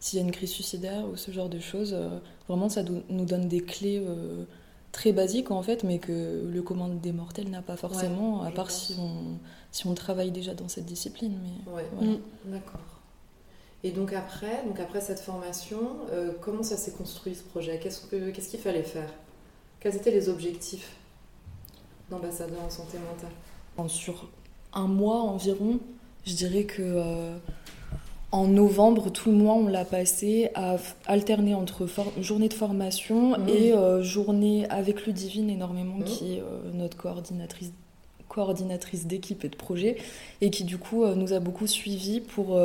s'il 0.00 0.18
y 0.18 0.22
a 0.22 0.24
une 0.24 0.32
crise 0.32 0.50
suicidaire 0.50 1.04
ou 1.12 1.16
ce 1.16 1.30
genre 1.30 1.48
de 1.48 1.60
choses. 1.60 1.96
vraiment, 2.48 2.68
ça 2.68 2.82
nous 3.10 3.24
donne 3.24 3.48
des 3.48 3.60
clés 3.60 4.02
très 4.92 5.12
basique 5.12 5.50
en 5.50 5.62
fait, 5.62 5.84
mais 5.84 5.98
que 5.98 6.48
le 6.50 6.62
commun 6.62 6.88
des 6.88 7.12
mortels 7.12 7.50
n'a 7.50 7.62
pas 7.62 7.76
forcément, 7.76 8.42
à 8.42 8.50
part 8.50 8.70
si 8.70 8.96
on, 8.98 9.38
si 9.70 9.86
on 9.86 9.94
travaille 9.94 10.30
déjà 10.30 10.54
dans 10.54 10.68
cette 10.68 10.86
discipline. 10.86 11.38
Mais 11.42 11.72
ouais. 11.72 12.20
D'accord. 12.46 12.80
Et 13.84 13.92
donc 13.92 14.12
après, 14.12 14.64
donc 14.66 14.80
après 14.80 15.00
cette 15.00 15.20
formation, 15.20 15.78
euh, 16.10 16.32
comment 16.40 16.62
ça 16.62 16.76
s'est 16.76 16.92
construit 16.92 17.34
ce 17.34 17.44
projet? 17.44 17.78
Qu'est-ce 17.78 18.06
qu'il 18.06 18.32
qu'est-ce 18.32 18.48
qu'il 18.48 18.60
fallait 18.60 18.82
faire? 18.82 19.12
Quels 19.80 19.94
étaient 19.94 20.10
les 20.10 20.28
objectifs 20.28 20.96
d'ambassadeur 22.10 22.60
en 22.64 22.70
santé 22.70 22.98
mentale? 22.98 23.88
Sur 23.88 24.28
un 24.72 24.88
mois 24.88 25.20
environ, 25.20 25.78
je 26.26 26.34
dirais 26.34 26.64
que 26.64 26.82
euh, 26.82 27.38
en 28.30 28.46
novembre, 28.46 29.10
tout 29.10 29.30
le 29.30 29.36
mois, 29.36 29.54
on 29.54 29.68
l'a 29.68 29.84
passé 29.84 30.50
à 30.54 30.76
alterner 31.06 31.54
entre 31.54 31.88
journée 32.20 32.48
de 32.48 32.54
formation 32.54 33.38
mmh. 33.38 33.48
et 33.48 33.72
euh, 33.72 34.02
journée 34.02 34.66
avec 34.68 35.06
Ludivine 35.06 35.48
énormément, 35.48 35.98
mmh. 35.98 36.04
qui 36.04 36.34
est 36.34 36.40
euh, 36.40 36.70
notre 36.74 36.96
coordinatrice, 36.96 37.72
coordinatrice 38.28 39.06
d'équipe 39.06 39.44
et 39.44 39.48
de 39.48 39.56
projet, 39.56 39.96
et 40.42 40.50
qui 40.50 40.64
du 40.64 40.76
coup 40.76 41.04
euh, 41.04 41.14
nous 41.14 41.32
a 41.32 41.40
beaucoup 41.40 41.66
suivis 41.66 42.20
pour 42.20 42.58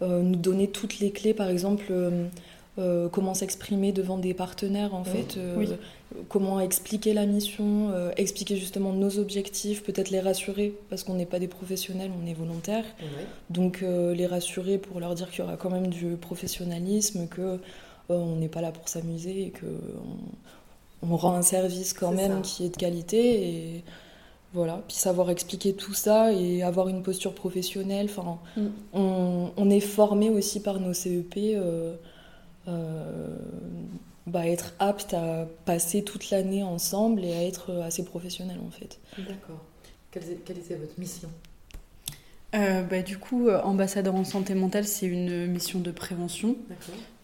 nous 0.00 0.34
donner 0.34 0.66
toutes 0.66 0.98
les 0.98 1.12
clés, 1.12 1.32
par 1.32 1.48
exemple 1.48 1.92
comment 2.76 3.34
s'exprimer 3.34 3.92
devant 3.92 4.18
des 4.18 4.34
partenaires 4.34 4.94
en 4.94 5.04
fait, 5.04 5.36
euh, 5.36 5.64
comment 6.28 6.60
expliquer 6.60 7.14
la 7.14 7.26
mission, 7.26 7.90
euh, 7.90 8.10
expliquer 8.16 8.56
justement 8.56 8.92
nos 8.92 9.18
objectifs, 9.18 9.82
peut-être 9.82 10.10
les 10.10 10.20
rassurer 10.20 10.74
parce 10.90 11.04
qu'on 11.04 11.14
n'est 11.14 11.26
pas 11.26 11.38
des 11.38 11.48
professionnels, 11.48 12.10
on 12.22 12.26
est 12.26 12.34
volontaires. 12.34 12.84
Donc 13.50 13.82
les 13.82 14.26
rassurer 14.26 14.78
pour 14.78 15.00
leur 15.00 15.14
dire 15.14 15.30
qu'il 15.30 15.40
y 15.40 15.42
aura 15.42 15.56
quand 15.56 15.70
même 15.70 15.88
du 15.88 16.16
professionnalisme, 16.16 17.26
que 17.28 17.58
on 18.08 18.36
n'est 18.36 18.48
pas 18.48 18.60
là 18.60 18.72
pour 18.72 18.88
s'amuser 18.88 19.46
et 19.46 19.50
que 19.50 19.66
on, 21.02 21.16
rend 21.16 21.34
un 21.34 21.42
service 21.42 21.92
quand 21.92 22.12
même 22.12 22.42
qui 22.42 22.64
est 22.64 22.68
de 22.68 22.76
qualité 22.76 23.48
et 23.48 23.84
voilà, 24.54 24.82
puis 24.86 24.96
savoir 24.96 25.30
expliquer 25.30 25.72
tout 25.72 25.94
ça 25.94 26.32
et 26.32 26.62
avoir 26.62 26.88
une 26.88 27.02
posture 27.02 27.34
professionnelle. 27.34 28.08
Enfin, 28.10 28.38
mm. 28.56 28.66
on, 28.92 29.50
on, 29.56 29.70
est 29.70 29.80
formé 29.80 30.28
aussi 30.28 30.60
par 30.60 30.78
nos 30.78 30.92
CEP 30.92 31.38
euh, 32.68 33.36
bah, 34.26 34.46
être 34.46 34.74
apte 34.78 35.14
à 35.14 35.46
passer 35.64 36.02
toute 36.04 36.30
l'année 36.30 36.62
ensemble 36.62 37.24
et 37.24 37.32
à 37.34 37.44
être 37.44 37.72
assez 37.82 38.04
professionnel 38.04 38.58
en 38.66 38.70
fait. 38.70 38.98
D'accord. 39.18 39.60
Quelle, 40.12 40.58
était 40.58 40.74
votre 40.74 40.98
mission? 40.98 41.30
Euh, 42.54 42.82
bah, 42.82 43.00
Du 43.00 43.18
coup, 43.18 43.48
euh, 43.48 43.62
ambassadeur 43.62 44.14
en 44.14 44.24
santé 44.24 44.54
mentale, 44.54 44.84
c'est 44.84 45.06
une 45.06 45.46
mission 45.46 45.80
de 45.80 45.90
prévention. 45.90 46.56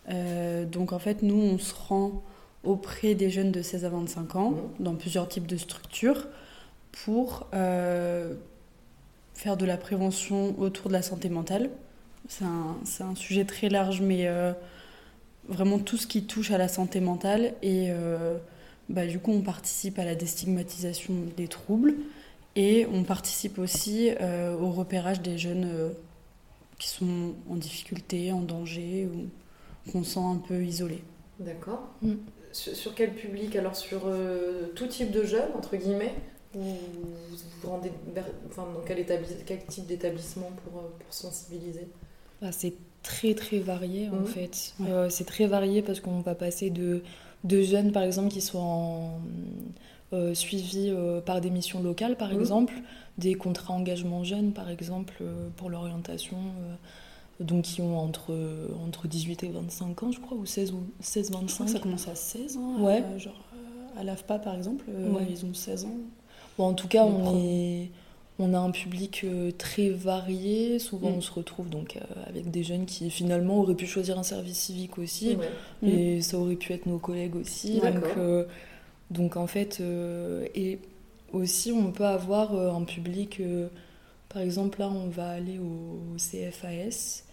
Euh, 0.08 0.64
donc 0.64 0.92
en 0.92 0.98
fait, 0.98 1.22
nous, 1.22 1.36
on 1.36 1.58
se 1.58 1.74
rend 1.74 2.22
auprès 2.64 3.14
des 3.14 3.28
jeunes 3.30 3.52
de 3.52 3.60
16 3.60 3.84
à 3.84 3.90
25 3.90 4.36
ans, 4.36 4.50
mmh. 4.50 4.82
dans 4.82 4.94
plusieurs 4.94 5.28
types 5.28 5.46
de 5.46 5.58
structures, 5.58 6.26
pour 7.04 7.46
faire 9.34 9.56
de 9.56 9.66
la 9.66 9.76
prévention 9.76 10.58
autour 10.58 10.88
de 10.88 10.94
la 10.94 11.02
santé 11.02 11.28
mentale. 11.28 11.70
C'est 12.28 12.44
un, 12.44 12.76
un, 13.00 13.14
sujet 13.14 13.44
très 13.44 13.68
large, 13.68 14.00
mais 14.00 14.28
vraiment 15.48 15.78
tout 15.78 15.96
ce 15.96 16.06
qui 16.06 16.24
touche 16.24 16.50
à 16.50 16.58
la 16.58 16.68
santé 16.68 17.00
mentale 17.00 17.54
et 17.62 17.90
euh, 17.90 18.36
bah, 18.88 19.06
du 19.06 19.18
coup 19.18 19.32
on 19.32 19.40
participe 19.40 19.98
à 19.98 20.04
la 20.04 20.14
déstigmatisation 20.14 21.14
des 21.36 21.48
troubles 21.48 21.94
et 22.54 22.86
on 22.92 23.02
participe 23.04 23.58
aussi 23.58 24.10
euh, 24.20 24.56
au 24.56 24.70
repérage 24.70 25.20
des 25.20 25.38
jeunes 25.38 25.68
euh, 25.70 25.90
qui 26.78 26.88
sont 26.88 27.34
en 27.50 27.56
difficulté, 27.56 28.32
en 28.32 28.40
danger 28.40 29.08
ou 29.12 29.90
qu'on 29.90 30.04
sent 30.04 30.20
un 30.20 30.36
peu 30.36 30.62
isolés. 30.62 31.02
D'accord. 31.40 31.88
Mm. 32.02 32.14
Sur, 32.52 32.94
quel 32.94 33.14
public? 33.14 33.56
Alors 33.56 33.76
sur 33.76 34.10
tout 34.74 34.86
type 34.86 35.10
de 35.10 35.22
jeunes, 35.22 35.50
entre 35.54 35.76
guillemets 35.76 36.14
ou 36.54 36.60
vous 36.60 37.36
vous 37.62 37.68
rendez 37.68 37.92
enfin, 38.48 38.66
dans 38.74 38.80
quel, 38.80 39.04
quel 39.44 39.64
type 39.66 39.86
d'établissement 39.86 40.50
pour, 40.64 40.82
pour 40.82 41.12
sensibiliser? 41.12 41.88
Bah, 42.40 42.52
C'est 42.52 42.74
très 43.02 43.34
très 43.34 43.58
varié 43.58 44.08
en 44.08 44.20
mmh. 44.20 44.26
fait. 44.26 44.74
Euh, 44.86 45.08
c'est 45.08 45.24
très 45.24 45.46
varié 45.46 45.82
parce 45.82 46.00
qu'on 46.00 46.20
va 46.20 46.34
passer 46.34 46.70
de, 46.70 47.02
de 47.44 47.62
jeunes 47.62 47.92
par 47.92 48.02
exemple 48.02 48.28
qui 48.28 48.40
sont 48.40 49.10
euh, 50.12 50.34
suivis 50.34 50.90
euh, 50.90 51.20
par 51.20 51.40
des 51.40 51.50
missions 51.50 51.82
locales 51.82 52.16
par 52.16 52.32
mmh. 52.32 52.40
exemple, 52.40 52.74
des 53.16 53.34
contrats 53.34 53.74
engagement 53.74 54.24
jeunes 54.24 54.52
par 54.52 54.68
exemple 54.70 55.22
pour 55.56 55.70
l'orientation, 55.70 56.36
donc 57.40 57.64
qui 57.64 57.80
ont 57.82 57.98
entre, 57.98 58.34
entre 58.86 59.08
18 59.08 59.44
et 59.44 59.48
25 59.48 60.02
ans 60.02 60.12
je 60.12 60.20
crois, 60.20 60.36
ou 60.36 60.46
16 60.46 60.72
ou 60.72 60.82
16 61.00 61.32
25. 61.32 61.68
ça 61.68 61.78
commence 61.78 62.08
à 62.08 62.14
16 62.14 62.56
ans, 62.56 62.80
ouais. 62.80 63.02
genre 63.18 63.44
à 63.96 64.04
l'AFPA 64.04 64.38
par 64.38 64.54
exemple, 64.54 64.84
ils 65.30 65.44
ont 65.44 65.54
16 65.54 65.86
ans. 65.86 65.96
Bon, 66.56 66.66
en 66.66 66.74
tout 66.74 66.88
cas 66.88 67.04
on 67.04 67.38
est 67.38 67.90
on 68.38 68.54
a 68.54 68.58
un 68.58 68.70
public 68.70 69.26
très 69.58 69.90
varié. 69.90 70.78
Souvent, 70.78 71.10
mm. 71.10 71.14
on 71.14 71.20
se 71.20 71.32
retrouve 71.32 71.68
donc 71.68 71.98
avec 72.26 72.50
des 72.50 72.62
jeunes 72.62 72.86
qui 72.86 73.10
finalement 73.10 73.60
auraient 73.60 73.74
pu 73.74 73.86
choisir 73.86 74.18
un 74.18 74.22
service 74.22 74.58
civique 74.58 74.98
aussi, 74.98 75.36
et 75.82 76.20
ça 76.22 76.38
aurait 76.38 76.56
pu 76.56 76.72
être 76.72 76.86
nos 76.86 76.98
collègues 76.98 77.36
aussi. 77.36 77.80
Donc, 77.80 78.04
donc, 79.10 79.36
en 79.36 79.46
fait, 79.46 79.82
et 80.54 80.78
aussi, 81.32 81.72
on 81.72 81.90
peut 81.90 82.06
avoir 82.06 82.54
un 82.54 82.84
public. 82.84 83.42
par 84.28 84.42
exemple, 84.42 84.80
là, 84.80 84.88
on 84.88 85.08
va 85.08 85.30
aller 85.30 85.58
au 85.58 86.16
CFAS. 86.16 87.24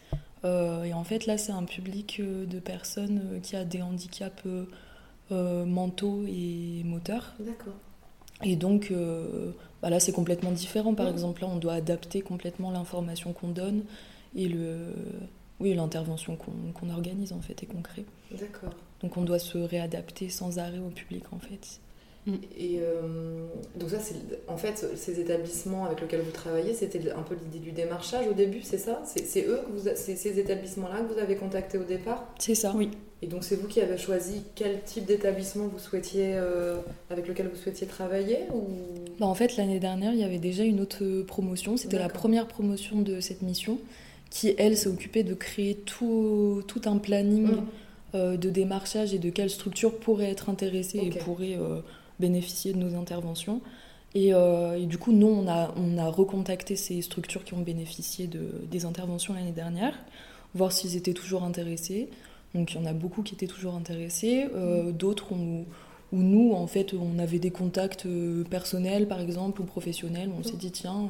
et 0.44 0.94
en 0.94 1.04
fait, 1.04 1.26
là, 1.26 1.38
c'est 1.38 1.52
un 1.52 1.66
public 1.66 2.22
de 2.22 2.60
personnes 2.60 3.40
qui 3.44 3.56
a 3.56 3.64
des 3.64 3.82
handicaps 3.82 4.44
euh, 5.32 5.66
mentaux 5.66 6.24
et 6.28 6.84
moteurs. 6.86 7.34
D'accord. 7.40 7.74
Et 8.44 8.56
donc, 8.56 8.90
euh, 8.92 9.52
bah 9.82 9.90
là, 9.90 10.00
c'est 10.00 10.12
complètement 10.12 10.52
différent. 10.52 10.94
Par 10.94 11.08
exemple, 11.08 11.42
là, 11.42 11.48
on 11.48 11.58
doit 11.58 11.74
adapter 11.74 12.22
complètement 12.22 12.72
l'information 12.72 13.34
qu'on 13.34 13.50
donne 13.50 13.84
et 14.36 14.48
le, 14.48 14.94
oui, 15.60 15.74
l'intervention 15.74 16.38
qu'on 16.38 16.90
organise 16.90 17.32
en 17.34 17.42
fait 17.42 17.64
et 17.64 17.66
qu'on 17.66 17.82
crée. 17.82 18.06
D'accord. 18.32 18.74
Donc, 19.02 19.18
on 19.18 19.22
doit 19.22 19.40
se 19.40 19.58
réadapter 19.58 20.30
sans 20.30 20.60
arrêt 20.60 20.80
au 20.80 20.90
public 20.90 21.24
en 21.32 21.40
fait. 21.40 21.80
Mm. 22.26 22.34
Et 22.58 22.80
euh, 22.80 23.46
donc 23.76 23.90
ça, 23.90 24.00
c'est 24.00 24.16
en 24.48 24.58
fait 24.58 24.86
ces 24.96 25.20
établissements 25.20 25.86
avec 25.86 26.02
lesquels 26.02 26.22
vous 26.22 26.32
travaillez, 26.32 26.74
c'était 26.74 27.12
un 27.12 27.22
peu 27.22 27.36
l'idée 27.36 27.60
du 27.60 27.72
démarchage 27.72 28.28
au 28.28 28.34
début, 28.34 28.62
c'est 28.62 28.78
ça? 28.78 29.02
C'est 29.06 29.46
eux, 29.46 29.62
que 29.68 29.72
vous, 29.72 29.90
c'est 29.96 30.16
ces 30.16 30.40
établissements-là 30.40 31.02
que 31.02 31.14
vous 31.14 31.20
avez 31.20 31.36
contactés 31.36 31.78
au 31.78 31.84
départ? 31.84 32.34
C'est 32.40 32.56
ça, 32.56 32.74
oui. 32.76 32.90
Et 33.22 33.28
donc 33.28 33.44
c'est 33.44 33.56
vous 33.56 33.68
qui 33.68 33.82
avez 33.82 33.98
choisi 33.98 34.44
quel 34.56 34.84
type 34.84 35.06
d'établissement 35.06 35.68
vous 35.68 35.80
souhaitiez, 35.80 36.34
euh, 36.36 36.78
avec 37.10 37.28
lequel 37.28 37.48
vous 37.48 37.56
souhaitiez 37.56 37.88
travailler 37.88 38.40
ou... 38.54 38.68
Bah, 39.20 39.26
en 39.26 39.34
fait, 39.34 39.56
l'année 39.58 39.80
dernière, 39.80 40.14
il 40.14 40.20
y 40.20 40.24
avait 40.24 40.38
déjà 40.38 40.64
une 40.64 40.82
autre 40.82 41.22
promotion. 41.22 41.78
C'était 41.78 42.00
la 42.00 42.10
première 42.10 42.48
promotion 42.48 43.02
de 43.02 43.22
cette 43.22 43.42
mission 43.42 43.80
qui, 44.30 44.54
elle, 44.58 44.76
s'est 44.76 44.90
occupée 44.90 45.24
de 45.24 45.34
créer 45.34 45.76
tout, 45.76 46.62
tout 46.68 46.82
un 46.86 46.98
planning 46.98 47.48
mm. 47.48 47.66
euh, 48.16 48.38
de 48.38 48.50
démarchage 48.50 49.14
et 49.14 49.20
de 49.20 49.30
quelle 49.30 49.50
structure 49.50 49.98
pourrait 49.98 50.30
être 50.30 50.50
intéressée 50.50 51.00
et 51.00 51.10
pourrait 51.10 51.58
bénéficier 52.20 52.74
de 52.74 52.78
nos 52.78 52.96
interventions. 52.96 53.62
Euh, 54.16 54.76
et, 54.76 54.86
du 54.86 54.98
coup, 54.98 55.12
nous, 55.12 55.28
on 55.28 55.48
a, 55.48 55.74
on 55.76 55.98
a 55.98 56.10
recontacté 56.10 56.76
ces 56.76 57.02
structures 57.02 57.44
qui 57.44 57.54
ont 57.54 57.62
bénéficié 57.62 58.28
de, 58.28 58.48
des 58.70 58.86
interventions 58.86 59.34
l'année 59.34 59.52
dernière, 59.52 59.94
voir 60.54 60.72
s'ils 60.72 60.96
étaient 60.96 61.14
toujours 61.14 61.44
intéressés. 61.44 62.10
Donc, 62.56 62.74
il 62.74 62.78
y 62.78 62.80
en 62.80 62.86
a 62.86 62.94
beaucoup 62.94 63.22
qui 63.22 63.36
étaient 63.36 63.48
toujours 63.48 63.76
intéressés, 63.76 64.48
euh, 64.56 64.92
d'autres 64.92 65.34
où, 65.34 65.66
nous, 66.12 66.54
en 66.54 66.66
fait, 66.66 66.94
on 66.94 67.20
avait 67.20 67.40
des 67.40 67.52
contacts 67.52 68.06
euh, 68.06 68.44
personnels, 68.46 69.08
par 69.08 69.20
exemple, 69.20 69.62
ou 69.62 69.66
professionnels. 69.66 70.32
On 70.38 70.42
s'est 70.42 70.58
dit, 70.58 70.72
tiens, 70.72 71.10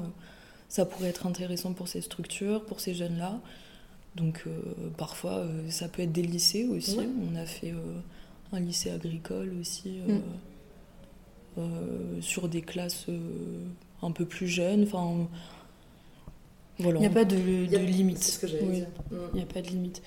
ça 0.67 0.85
pourrait 0.85 1.09
être 1.09 1.27
intéressant 1.27 1.73
pour 1.73 1.87
ces 1.87 2.01
structures, 2.01 2.65
pour 2.65 2.79
ces 2.81 2.93
jeunes-là. 2.93 3.39
Donc, 4.15 4.45
parfois, 4.97 5.45
ça 5.69 5.87
peut 5.87 6.01
être 6.01 6.13
des 6.13 6.23
lycées 6.23 6.65
aussi. 6.65 6.97
On 6.99 7.35
a 7.35 7.45
fait 7.45 7.73
un 8.51 8.59
lycée 8.59 8.89
agricole 8.89 9.53
aussi. 9.59 9.99
Mm. 10.07 10.19
Euh, 11.57 12.19
sur 12.19 12.49
des 12.49 12.61
classes 12.61 13.05
euh, 13.07 13.63
un 14.01 14.11
peu 14.11 14.25
plus 14.25 14.47
jeunes. 14.47 14.83
Enfin, 14.83 15.25
voilà. 16.79 16.97
Il 16.97 17.01
n'y 17.01 17.07
a 17.07 17.09
pas 17.09 17.23
de, 17.23 17.37
limite. 17.37 18.17
C'est 18.17 18.33
ce 18.33 18.39
que 18.39 18.47
j'allais 18.47 18.65
dire. 18.65 18.87
Mm. 19.09 19.15
Il 19.33 19.37
n'y 19.37 19.43
a 19.43 19.45
pas 19.45 19.61
de 19.61 19.67
limite. 19.67 20.01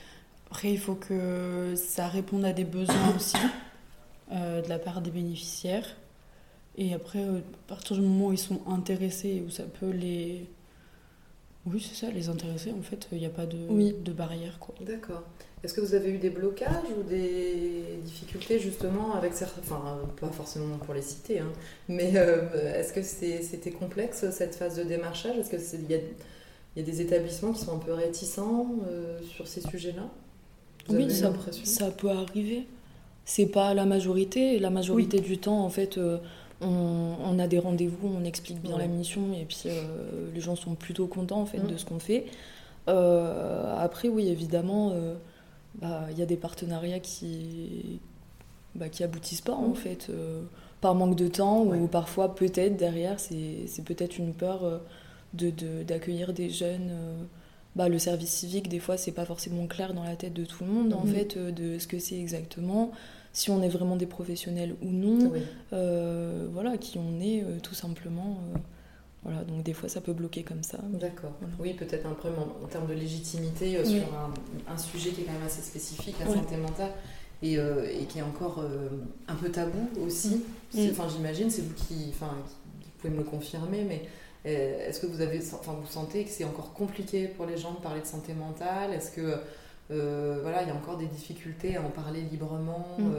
Après, 0.50 0.70
il 0.72 0.78
faut 0.78 0.94
que 0.94 1.74
ça 1.76 2.08
réponde 2.08 2.44
à 2.44 2.52
des 2.52 2.64
besoins 2.64 3.14
aussi 3.16 3.36
euh, 4.32 4.62
de 4.62 4.68
la 4.68 4.78
part 4.78 5.00
des 5.02 5.10
bénéficiaires. 5.10 5.96
Et 6.76 6.94
après, 6.94 7.22
à 7.22 7.40
partir 7.66 7.96
du 7.96 8.02
moment 8.02 8.28
où 8.28 8.32
ils 8.32 8.38
sont 8.38 8.60
intéressés, 8.66 9.42
où 9.46 9.50
ça 9.50 9.64
peut 9.64 9.90
les. 9.90 10.46
Oui, 11.66 11.86
c'est 11.86 12.06
ça, 12.06 12.10
les 12.10 12.30
intéresser, 12.30 12.72
en 12.72 12.82
fait, 12.82 13.08
il 13.12 13.18
n'y 13.18 13.26
a 13.26 13.30
pas 13.30 13.44
de, 13.44 13.58
oui. 13.68 13.94
de 14.02 14.12
barrière. 14.12 14.58
D'accord. 14.80 15.22
Est-ce 15.62 15.74
que 15.74 15.80
vous 15.80 15.94
avez 15.94 16.10
eu 16.10 16.18
des 16.18 16.30
blocages 16.30 16.84
ou 16.98 17.02
des 17.02 17.98
difficultés 18.04 18.60
justement 18.60 19.14
avec 19.14 19.34
certains, 19.34 19.60
enfin 19.60 19.98
pas 20.20 20.28
forcément 20.28 20.78
pour 20.78 20.94
les 20.94 21.02
citer, 21.02 21.40
hein, 21.40 21.52
mais 21.88 22.12
euh, 22.14 22.78
est-ce 22.78 22.92
que 22.92 23.02
c'était 23.02 23.72
complexe 23.72 24.30
cette 24.30 24.54
phase 24.54 24.76
de 24.76 24.84
démarchage? 24.84 25.36
Est-ce 25.36 25.50
qu'il 25.50 25.90
y, 25.90 26.00
y, 26.76 26.80
a 26.80 26.82
des 26.84 27.00
établissements 27.00 27.52
qui 27.52 27.64
sont 27.64 27.74
un 27.74 27.80
peu 27.80 27.92
réticents 27.92 28.68
euh, 28.88 29.20
sur 29.22 29.48
ces 29.48 29.60
sujets-là? 29.60 30.08
Oui, 30.90 31.10
ça, 31.10 31.32
ça, 31.64 31.90
peut 31.90 32.10
arriver. 32.10 32.66
C'est 33.24 33.46
pas 33.46 33.74
la 33.74 33.84
majorité. 33.84 34.58
La 34.58 34.70
majorité 34.70 35.20
du 35.20 35.38
temps, 35.38 35.64
en 35.64 35.68
fait, 35.70 35.98
euh, 35.98 36.18
on, 36.60 37.38
a 37.38 37.46
des 37.46 37.58
rendez-vous, 37.58 38.08
on 38.08 38.24
explique 38.24 38.60
bien 38.60 38.78
la 38.78 38.86
mission 38.86 39.32
et 39.32 39.44
puis 39.44 39.64
les 40.34 40.40
gens 40.40 40.56
sont 40.56 40.74
plutôt 40.74 41.06
contents 41.06 41.40
en 41.40 41.46
fait 41.46 41.58
de 41.58 41.74
mmh. 41.74 41.78
ce 41.78 41.84
qu'on 41.84 41.98
fait. 41.98 42.26
après, 42.86 44.08
oui, 44.08 44.28
évidemment 44.28 44.92
bah, 45.80 46.06
il 46.10 46.18
y 46.18 46.22
a 46.22 46.26
des 46.26 46.36
partenariats 46.36 46.98
qui 46.98 48.00
bah, 48.74 48.88
qui 48.88 49.04
aboutissent 49.04 49.40
pas 49.40 49.54
en 49.54 49.70
mm. 49.70 49.74
fait 49.76 50.06
euh, 50.10 50.42
par 50.80 50.94
manque 50.94 51.16
de 51.16 51.28
temps 51.28 51.62
ou 51.62 51.86
parfois 51.86 52.34
peut-être 52.34 52.76
derrière 52.76 53.18
c'est 53.20 53.84
peut-être 53.84 54.18
une 54.18 54.34
peur 54.34 54.64
euh, 54.64 54.78
de 55.34 55.50
d'accueillir 55.82 56.32
des 56.32 56.50
jeunes 56.50 56.90
euh, 56.90 57.22
bah, 57.78 57.88
le 57.88 57.98
service 57.98 58.30
civique 58.30 58.68
des 58.68 58.80
fois 58.80 58.98
c'est 58.98 59.12
pas 59.12 59.24
forcément 59.24 59.66
clair 59.66 59.94
dans 59.94 60.04
la 60.04 60.16
tête 60.16 60.34
de 60.34 60.44
tout 60.44 60.64
le 60.64 60.70
monde 60.70 60.92
en 60.92 61.04
mm. 61.04 61.08
fait 61.08 61.38
de 61.38 61.78
ce 61.78 61.86
que 61.86 61.98
c'est 61.98 62.18
exactement 62.18 62.92
si 63.32 63.50
on 63.50 63.62
est 63.62 63.68
vraiment 63.68 63.96
des 63.96 64.06
professionnels 64.06 64.74
ou 64.82 64.90
non 64.90 65.32
voilà 65.70 66.76
qui 66.76 66.98
on 66.98 67.20
est 67.20 67.44
tout 67.62 67.74
simplement 67.74 68.40
voilà, 69.24 69.42
donc 69.44 69.62
des 69.64 69.72
fois 69.72 69.88
ça 69.88 70.00
peut 70.00 70.12
bloquer 70.12 70.42
comme 70.42 70.62
ça. 70.62 70.78
D'accord. 70.88 71.32
Oui, 71.58 71.74
peut-être 71.74 72.06
un 72.06 72.14
problème 72.14 72.40
en, 72.62 72.66
termes 72.66 72.86
de 72.86 72.94
légitimité 72.94 73.76
euh, 73.76 73.84
sur 73.84 74.02
un, 74.68 74.78
sujet 74.78 75.10
qui 75.10 75.22
est 75.22 75.24
quand 75.24 75.32
même 75.32 75.46
assez 75.46 75.62
spécifique, 75.62 76.16
la 76.20 76.32
santé 76.32 76.56
mentale, 76.56 76.92
et, 77.42 77.58
euh, 77.58 77.84
et, 77.90 78.04
qui 78.04 78.20
est 78.20 78.22
encore 78.22 78.60
euh, 78.60 78.88
un 79.26 79.34
peu 79.34 79.50
tabou 79.50 79.88
aussi. 80.06 80.44
Mm. 80.72 80.88
Enfin, 80.90 81.08
j'imagine, 81.08 81.50
c'est 81.50 81.62
vous 81.62 81.74
qui, 81.74 82.12
qui 82.12 82.88
pouvez 82.98 83.12
me 83.12 83.18
le 83.18 83.24
confirmer, 83.24 83.84
mais 83.84 84.02
est-ce 84.44 85.00
que 85.00 85.06
vous 85.06 85.20
avez, 85.20 85.40
enfin, 85.52 85.72
vous 85.72 85.90
sentez 85.90 86.24
que 86.24 86.30
c'est 86.30 86.44
encore 86.44 86.72
compliqué 86.72 87.28
pour 87.28 87.46
les 87.46 87.56
gens 87.56 87.72
de 87.72 87.78
parler 87.78 88.00
de 88.00 88.06
santé 88.06 88.32
mentale? 88.34 88.92
Est-ce 88.92 89.10
que 89.10 89.40
voilà, 90.42 90.62
il 90.62 90.68
y 90.68 90.70
a 90.70 90.74
encore 90.74 90.96
des 90.96 91.06
difficultés 91.06 91.76
à 91.76 91.82
en 91.82 91.90
parler 91.90 92.22
librement 92.22 92.86
mm. 92.98 93.14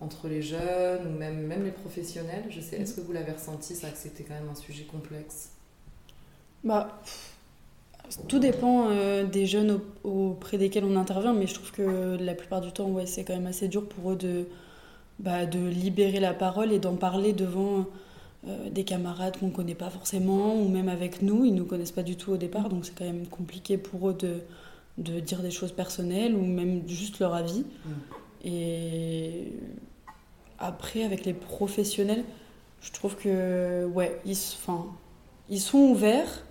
entre 0.00 0.28
les 0.28 0.42
jeunes 0.42 1.06
ou 1.06 1.18
même, 1.18 1.46
même 1.46 1.64
les 1.64 1.70
professionnels? 1.70 2.44
Je 2.50 2.60
sais, 2.60 2.76
est-ce 2.76 2.94
que 2.94 3.00
vous 3.00 3.12
l'avez 3.12 3.32
ressenti, 3.32 3.74
ça, 3.74 3.88
que 3.88 3.98
c'était 3.98 4.24
quand 4.24 4.34
même 4.34 4.50
un 4.50 4.54
sujet 4.54 4.84
complexe? 4.84 5.50
Bah, 6.64 7.00
tout 8.28 8.38
dépend 8.38 8.90
euh, 8.90 9.24
des 9.24 9.46
jeunes 9.46 9.80
auprès 10.04 10.58
desquels 10.58 10.84
on 10.84 10.96
intervient, 10.96 11.32
mais 11.32 11.46
je 11.46 11.54
trouve 11.54 11.72
que 11.72 12.16
la 12.20 12.34
plupart 12.34 12.60
du 12.60 12.72
temps, 12.72 12.88
ouais, 12.88 13.06
c'est 13.06 13.24
quand 13.24 13.34
même 13.34 13.46
assez 13.46 13.68
dur 13.68 13.88
pour 13.88 14.12
eux 14.12 14.16
de, 14.16 14.46
bah, 15.18 15.46
de 15.46 15.58
libérer 15.58 16.20
la 16.20 16.34
parole 16.34 16.72
et 16.72 16.78
d'en 16.78 16.96
parler 16.96 17.32
devant 17.32 17.86
euh, 18.46 18.70
des 18.70 18.84
camarades 18.84 19.36
qu'on 19.38 19.46
ne 19.46 19.52
connaît 19.52 19.74
pas 19.74 19.90
forcément, 19.90 20.54
ou 20.56 20.68
même 20.68 20.88
avec 20.88 21.22
nous, 21.22 21.44
ils 21.44 21.52
ne 21.52 21.58
nous 21.58 21.64
connaissent 21.64 21.92
pas 21.92 22.02
du 22.02 22.16
tout 22.16 22.32
au 22.32 22.36
départ, 22.36 22.68
donc 22.68 22.84
c'est 22.84 22.94
quand 22.94 23.04
même 23.04 23.26
compliqué 23.26 23.78
pour 23.78 24.10
eux 24.10 24.14
de, 24.14 24.40
de 24.98 25.20
dire 25.20 25.42
des 25.42 25.50
choses 25.50 25.72
personnelles 25.72 26.34
ou 26.34 26.44
même 26.44 26.82
juste 26.88 27.18
leur 27.20 27.34
avis. 27.34 27.60
Mm. 27.84 27.90
Et 28.44 29.52
après, 30.58 31.04
avec 31.04 31.24
les 31.24 31.34
professionnels, 31.34 32.24
je 32.80 32.90
trouve 32.92 33.16
que, 33.16 33.84
ouais, 33.86 34.20
ils, 34.24 34.36
ils 35.48 35.60
sont 35.60 35.78
ouverts, 35.78 36.44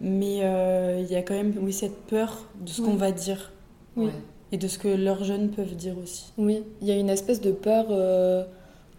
mais 0.00 0.40
euh, 0.42 1.00
il 1.00 1.10
y 1.10 1.16
a 1.16 1.22
quand 1.22 1.34
même 1.34 1.54
oui, 1.60 1.72
cette 1.72 1.96
peur 2.06 2.44
de 2.60 2.68
ce 2.68 2.82
qu'on 2.82 2.94
va 2.94 3.10
dire. 3.10 3.52
Oui. 3.96 4.10
Et 4.52 4.56
de 4.56 4.68
ce 4.68 4.78
que 4.78 4.88
leurs 4.88 5.24
jeunes 5.24 5.50
peuvent 5.50 5.74
dire 5.74 5.98
aussi. 5.98 6.32
Oui, 6.38 6.62
il 6.80 6.86
y 6.86 6.92
a 6.92 6.96
une 6.96 7.10
espèce 7.10 7.40
de 7.40 7.50
peur, 7.50 7.86
euh, 7.90 8.44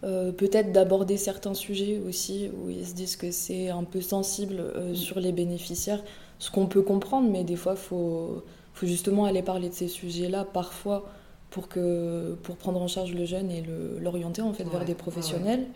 euh, 0.06 0.32
peut-être 0.32 0.72
d'aborder 0.72 1.16
certains 1.16 1.54
sujets 1.54 2.00
aussi, 2.06 2.50
où 2.56 2.70
ils 2.70 2.86
se 2.86 2.94
disent 2.94 3.16
que 3.16 3.30
c'est 3.30 3.68
un 3.68 3.84
peu 3.84 4.00
sensible 4.00 4.62
sur 4.94 5.20
les 5.20 5.32
bénéficiaires, 5.32 6.02
ce 6.38 6.50
qu'on 6.50 6.66
peut 6.66 6.82
comprendre, 6.82 7.28
mais 7.30 7.44
des 7.44 7.56
fois, 7.56 7.72
il 7.72 7.78
faut, 7.78 8.42
faut 8.74 8.86
justement 8.86 9.24
aller 9.24 9.42
parler 9.42 9.68
de 9.68 9.74
ces 9.74 9.88
sujets-là, 9.88 10.44
parfois 10.44 11.06
pour, 11.50 11.68
que, 11.68 12.36
pour 12.42 12.56
prendre 12.56 12.80
en 12.80 12.88
charge 12.88 13.12
le 13.14 13.24
jeune 13.24 13.50
et 13.50 13.64
l'orienter 14.00 14.42
en 14.42 14.52
fait 14.52 14.64
vers 14.64 14.84
des 14.84 14.94
professionnels. 14.94 15.66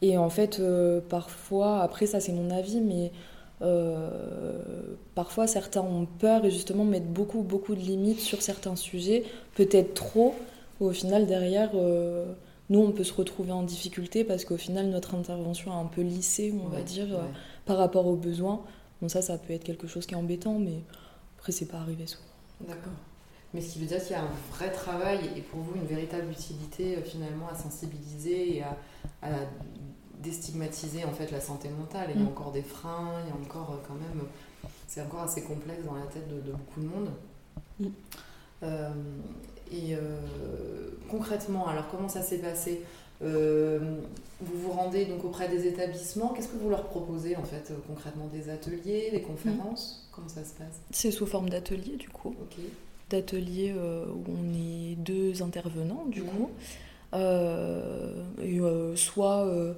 Et 0.00 0.16
en 0.16 0.30
fait, 0.30 0.60
euh, 0.60 1.00
parfois, 1.06 1.80
après 1.82 2.06
ça 2.06 2.20
c'est 2.20 2.32
mon 2.32 2.50
avis, 2.50 2.80
mais 2.80 3.10
euh, 3.62 4.10
parfois 5.14 5.46
certains 5.46 5.82
ont 5.82 6.06
peur 6.18 6.44
et 6.44 6.50
justement 6.50 6.84
mettent 6.84 7.12
beaucoup, 7.12 7.42
beaucoup 7.42 7.74
de 7.74 7.80
limites 7.80 8.20
sur 8.20 8.42
certains 8.42 8.76
sujets, 8.76 9.24
peut-être 9.54 9.94
trop, 9.94 10.34
au 10.80 10.90
final 10.92 11.26
derrière, 11.26 11.70
euh, 11.74 12.32
nous 12.70 12.80
on 12.80 12.92
peut 12.92 13.04
se 13.04 13.14
retrouver 13.14 13.52
en 13.52 13.62
difficulté 13.62 14.24
parce 14.24 14.44
qu'au 14.44 14.56
final 14.56 14.88
notre 14.88 15.14
intervention 15.14 15.72
est 15.72 15.80
un 15.80 15.86
peu 15.86 16.02
lissée, 16.02 16.54
on 16.64 16.68
va 16.68 16.82
dire, 16.82 17.08
par 17.64 17.78
rapport 17.78 18.06
aux 18.06 18.16
besoins. 18.16 18.62
Bon 19.00 19.08
ça, 19.08 19.22
ça 19.22 19.38
peut 19.38 19.52
être 19.52 19.64
quelque 19.64 19.86
chose 19.86 20.06
qui 20.06 20.14
est 20.14 20.18
embêtant, 20.18 20.58
mais 20.58 20.82
après 21.38 21.52
c'est 21.52 21.66
pas 21.66 21.78
arrivé 21.78 22.06
souvent. 22.06 22.24
D'accord. 22.60 22.92
Mais 23.54 23.60
ce 23.62 23.72
qui 23.72 23.78
veut 23.78 23.86
dire 23.86 24.02
qu'il 24.02 24.12
y 24.12 24.14
a 24.14 24.22
un 24.22 24.30
vrai 24.52 24.70
travail 24.70 25.20
et 25.34 25.40
pour 25.40 25.60
vous 25.60 25.74
une 25.76 25.86
véritable 25.86 26.30
utilité 26.30 26.98
euh, 26.98 27.02
finalement 27.02 27.48
à 27.48 27.54
sensibiliser 27.54 28.58
et 28.58 28.62
à, 28.62 28.76
déstigmatiser 30.20 31.04
en 31.04 31.12
fait 31.12 31.30
la 31.30 31.40
santé 31.40 31.68
mentale. 31.68 32.08
Il 32.12 32.20
y 32.20 32.20
a 32.20 32.24
mm. 32.24 32.28
encore 32.28 32.50
des 32.50 32.62
freins, 32.62 33.22
il 33.24 33.28
y 33.28 33.32
a 33.32 33.36
encore 33.36 33.80
quand 33.86 33.94
même, 33.94 34.22
c'est 34.88 35.00
encore 35.00 35.20
assez 35.20 35.44
complexe 35.44 35.84
dans 35.84 35.94
la 35.94 36.06
tête 36.06 36.28
de, 36.28 36.50
beaucoup 36.50 36.80
de 36.80 36.86
monde. 36.86 37.10
Mm. 37.78 37.86
Euh, 38.64 38.90
et 39.72 39.94
euh, 39.94 39.98
concrètement, 41.10 41.66
alors 41.68 41.88
comment 41.90 42.08
ça 42.08 42.22
s'est 42.22 42.38
passé? 42.38 42.82
Euh, 43.22 43.78
Vous 44.40 44.58
vous 44.60 44.70
rendez 44.70 45.04
donc 45.06 45.24
auprès 45.24 45.48
des 45.48 45.66
établissements. 45.66 46.28
Qu'est-ce 46.28 46.48
que 46.48 46.56
vous 46.56 46.70
leur 46.70 46.84
proposez 46.84 47.36
en 47.36 47.42
fait 47.42 47.72
concrètement? 47.86 48.28
Des 48.32 48.50
ateliers, 48.50 49.10
des 49.10 49.22
conférences? 49.22 50.06
Mm. 50.08 50.14
Comment 50.14 50.28
ça 50.28 50.44
se 50.44 50.54
passe? 50.54 50.80
C'est 50.90 51.10
sous 51.10 51.26
forme 51.26 51.48
d'ateliers 51.50 51.96
du 51.96 52.08
coup. 52.08 52.34
D'ateliers 53.10 53.72
où 53.74 54.30
on 54.30 54.54
est 54.54 54.96
deux 54.96 55.42
intervenants 55.42 56.04
du 56.06 56.22
coup. 56.22 56.50
et, 57.14 58.60
soit 58.96 59.74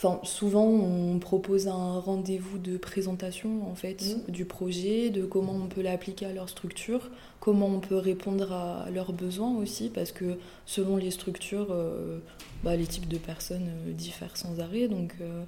Enfin, 0.00 0.20
souvent, 0.22 0.62
on 0.62 1.18
propose 1.18 1.66
un 1.66 1.98
rendez-vous 1.98 2.58
de 2.58 2.76
présentation 2.76 3.68
en 3.68 3.74
fait 3.74 4.00
mmh. 4.28 4.30
du 4.30 4.44
projet, 4.44 5.10
de 5.10 5.24
comment 5.24 5.54
on 5.54 5.66
peut 5.66 5.82
l'appliquer 5.82 6.26
à 6.26 6.32
leur 6.32 6.48
structure, 6.48 7.10
comment 7.40 7.66
on 7.66 7.80
peut 7.80 7.96
répondre 7.96 8.52
à 8.52 8.88
leurs 8.94 9.12
besoins 9.12 9.56
aussi, 9.56 9.88
parce 9.88 10.12
que 10.12 10.38
selon 10.66 10.98
les 10.98 11.10
structures, 11.10 11.72
euh, 11.72 12.20
bah, 12.62 12.76
les 12.76 12.86
types 12.86 13.08
de 13.08 13.18
personnes 13.18 13.70
euh, 13.88 13.92
diffèrent 13.92 14.36
sans 14.36 14.60
arrêt, 14.60 14.86
donc 14.86 15.14
euh, 15.20 15.42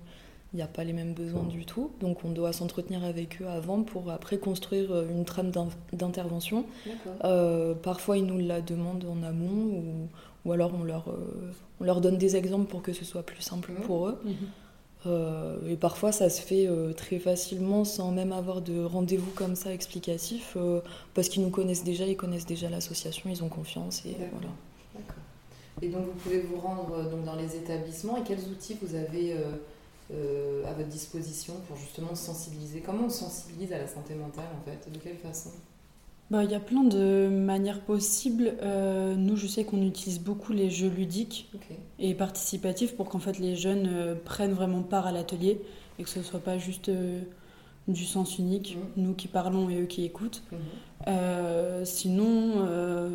il 0.53 0.57
n'y 0.57 0.63
a 0.63 0.67
pas 0.67 0.83
les 0.85 0.93
mêmes 0.93 1.15
besoins 1.15 1.45
du 1.45 1.65
tout. 1.65 1.91
Donc 2.01 2.25
on 2.25 2.31
doit 2.31 2.53
s'entretenir 2.53 3.05
avec 3.05 3.41
eux 3.41 3.47
avant 3.47 3.83
pour 3.83 4.11
après 4.11 4.39
construire 4.39 5.05
une 5.09 5.25
trame 5.25 5.53
d'intervention. 5.93 6.65
parfois, 7.83 8.19
ils 8.19 8.27
nous 8.27 8.39
la 8.39 8.61
demandent 8.61 9.05
en 9.05 9.23
amont 9.23 9.77
ou 9.77 10.09
ou 10.45 10.53
alors 10.53 10.73
on 10.75 10.85
leur, 10.85 11.09
euh, 11.09 11.53
on 11.81 11.85
leur 11.85 12.01
donne 12.01 12.19
des 12.19 12.37
exemples 12.37 12.67
pour 12.67 12.83
que 12.83 12.93
ce 12.93 13.05
soit 13.05 13.23
plus 13.23 13.43
simple 13.43 13.73
mmh. 13.73 13.83
pour 13.83 14.09
eux. 14.09 14.21
Mmh. 14.25 14.31
Euh, 15.07 15.57
et 15.67 15.77
parfois 15.77 16.13
ça 16.13 16.29
se 16.29 16.43
fait 16.43 16.67
euh, 16.67 16.93
très 16.93 17.19
facilement 17.19 17.87
sans 17.87 18.11
même 18.11 18.33
avoir 18.33 18.61
de 18.61 18.85
rendez-vous 18.85 19.31
comme 19.31 19.55
ça 19.57 19.73
explicatif, 19.73 20.57
parce 21.15 21.29
qu'ils 21.29 21.43
nous 21.43 21.51
connaissent 21.51 21.85
déjà, 21.85 22.07
ils 22.07 22.17
connaissent 22.17 22.47
déjà 22.47 22.69
l'association, 22.69 23.31
ils 23.31 23.43
ont 23.43 23.49
confiance 23.49 24.05
et 24.05 24.17
voilà. 24.33 24.53
Et 25.83 25.89
donc 25.89 26.05
vous 26.05 26.13
pouvez 26.13 26.41
vous 26.41 26.59
rendre 26.59 27.09
donc, 27.09 27.25
dans 27.25 27.37
les 27.37 27.57
établissements 27.57 28.19
et 28.19 28.23
quels 28.23 28.45
outils 28.51 28.77
vous 28.83 28.95
avez 28.95 29.35
à 30.67 30.73
votre 30.73 30.89
disposition 30.89 31.55
pour 31.69 31.77
justement 31.77 32.15
sensibiliser 32.15 32.81
Comment 32.81 33.05
on 33.07 33.11
sensibilise 33.11 33.73
à 33.73 33.79
la 33.79 33.87
santé 33.87 34.15
mentale 34.15 34.49
en 34.61 34.65
fait? 34.65 34.91
De 34.91 34.99
quelle 34.99 35.17
façon? 35.17 35.51
Bah, 36.31 36.45
il 36.45 36.51
y 36.51 36.55
a 36.55 36.61
plein 36.61 36.85
de 36.85 37.29
manières 37.29 37.81
possibles. 37.81 38.55
Euh, 38.63 39.17
nous, 39.17 39.37
je 39.37 39.49
sais 39.49 39.65
qu'on 39.65 39.83
utilise 39.83 40.21
beaucoup 40.21 40.53
les 40.53 40.71
jeux 40.71 40.89
ludiques 40.89 41.51
et 41.99 42.15
participatifs 42.15 42.95
pour 42.95 43.09
qu'en 43.09 43.19
fait 43.19 43.39
les 43.41 43.57
jeunes 43.57 43.89
euh, 43.93 44.15
prennent 44.15 44.53
vraiment 44.53 44.83
part 44.83 45.09
à 45.09 45.13
l'atelier 45.13 45.61
et 45.99 46.05
que 46.05 46.09
ce 46.09 46.21
ne 46.21 46.25
soit 46.25 46.39
pas 46.39 46.57
juste 46.57 46.89
euh, 46.89 47.21
du 47.89 48.05
sens 48.05 48.39
unique, 48.39 48.77
mhm. 48.77 49.05
nous 49.05 49.15
qui 49.15 49.27
parlons 49.27 49.69
et 49.71 49.81
eux 49.81 49.87
qui 49.87 50.05
écoutent. 50.05 50.45
Mhm. 50.53 51.85
sinon, 51.85 52.69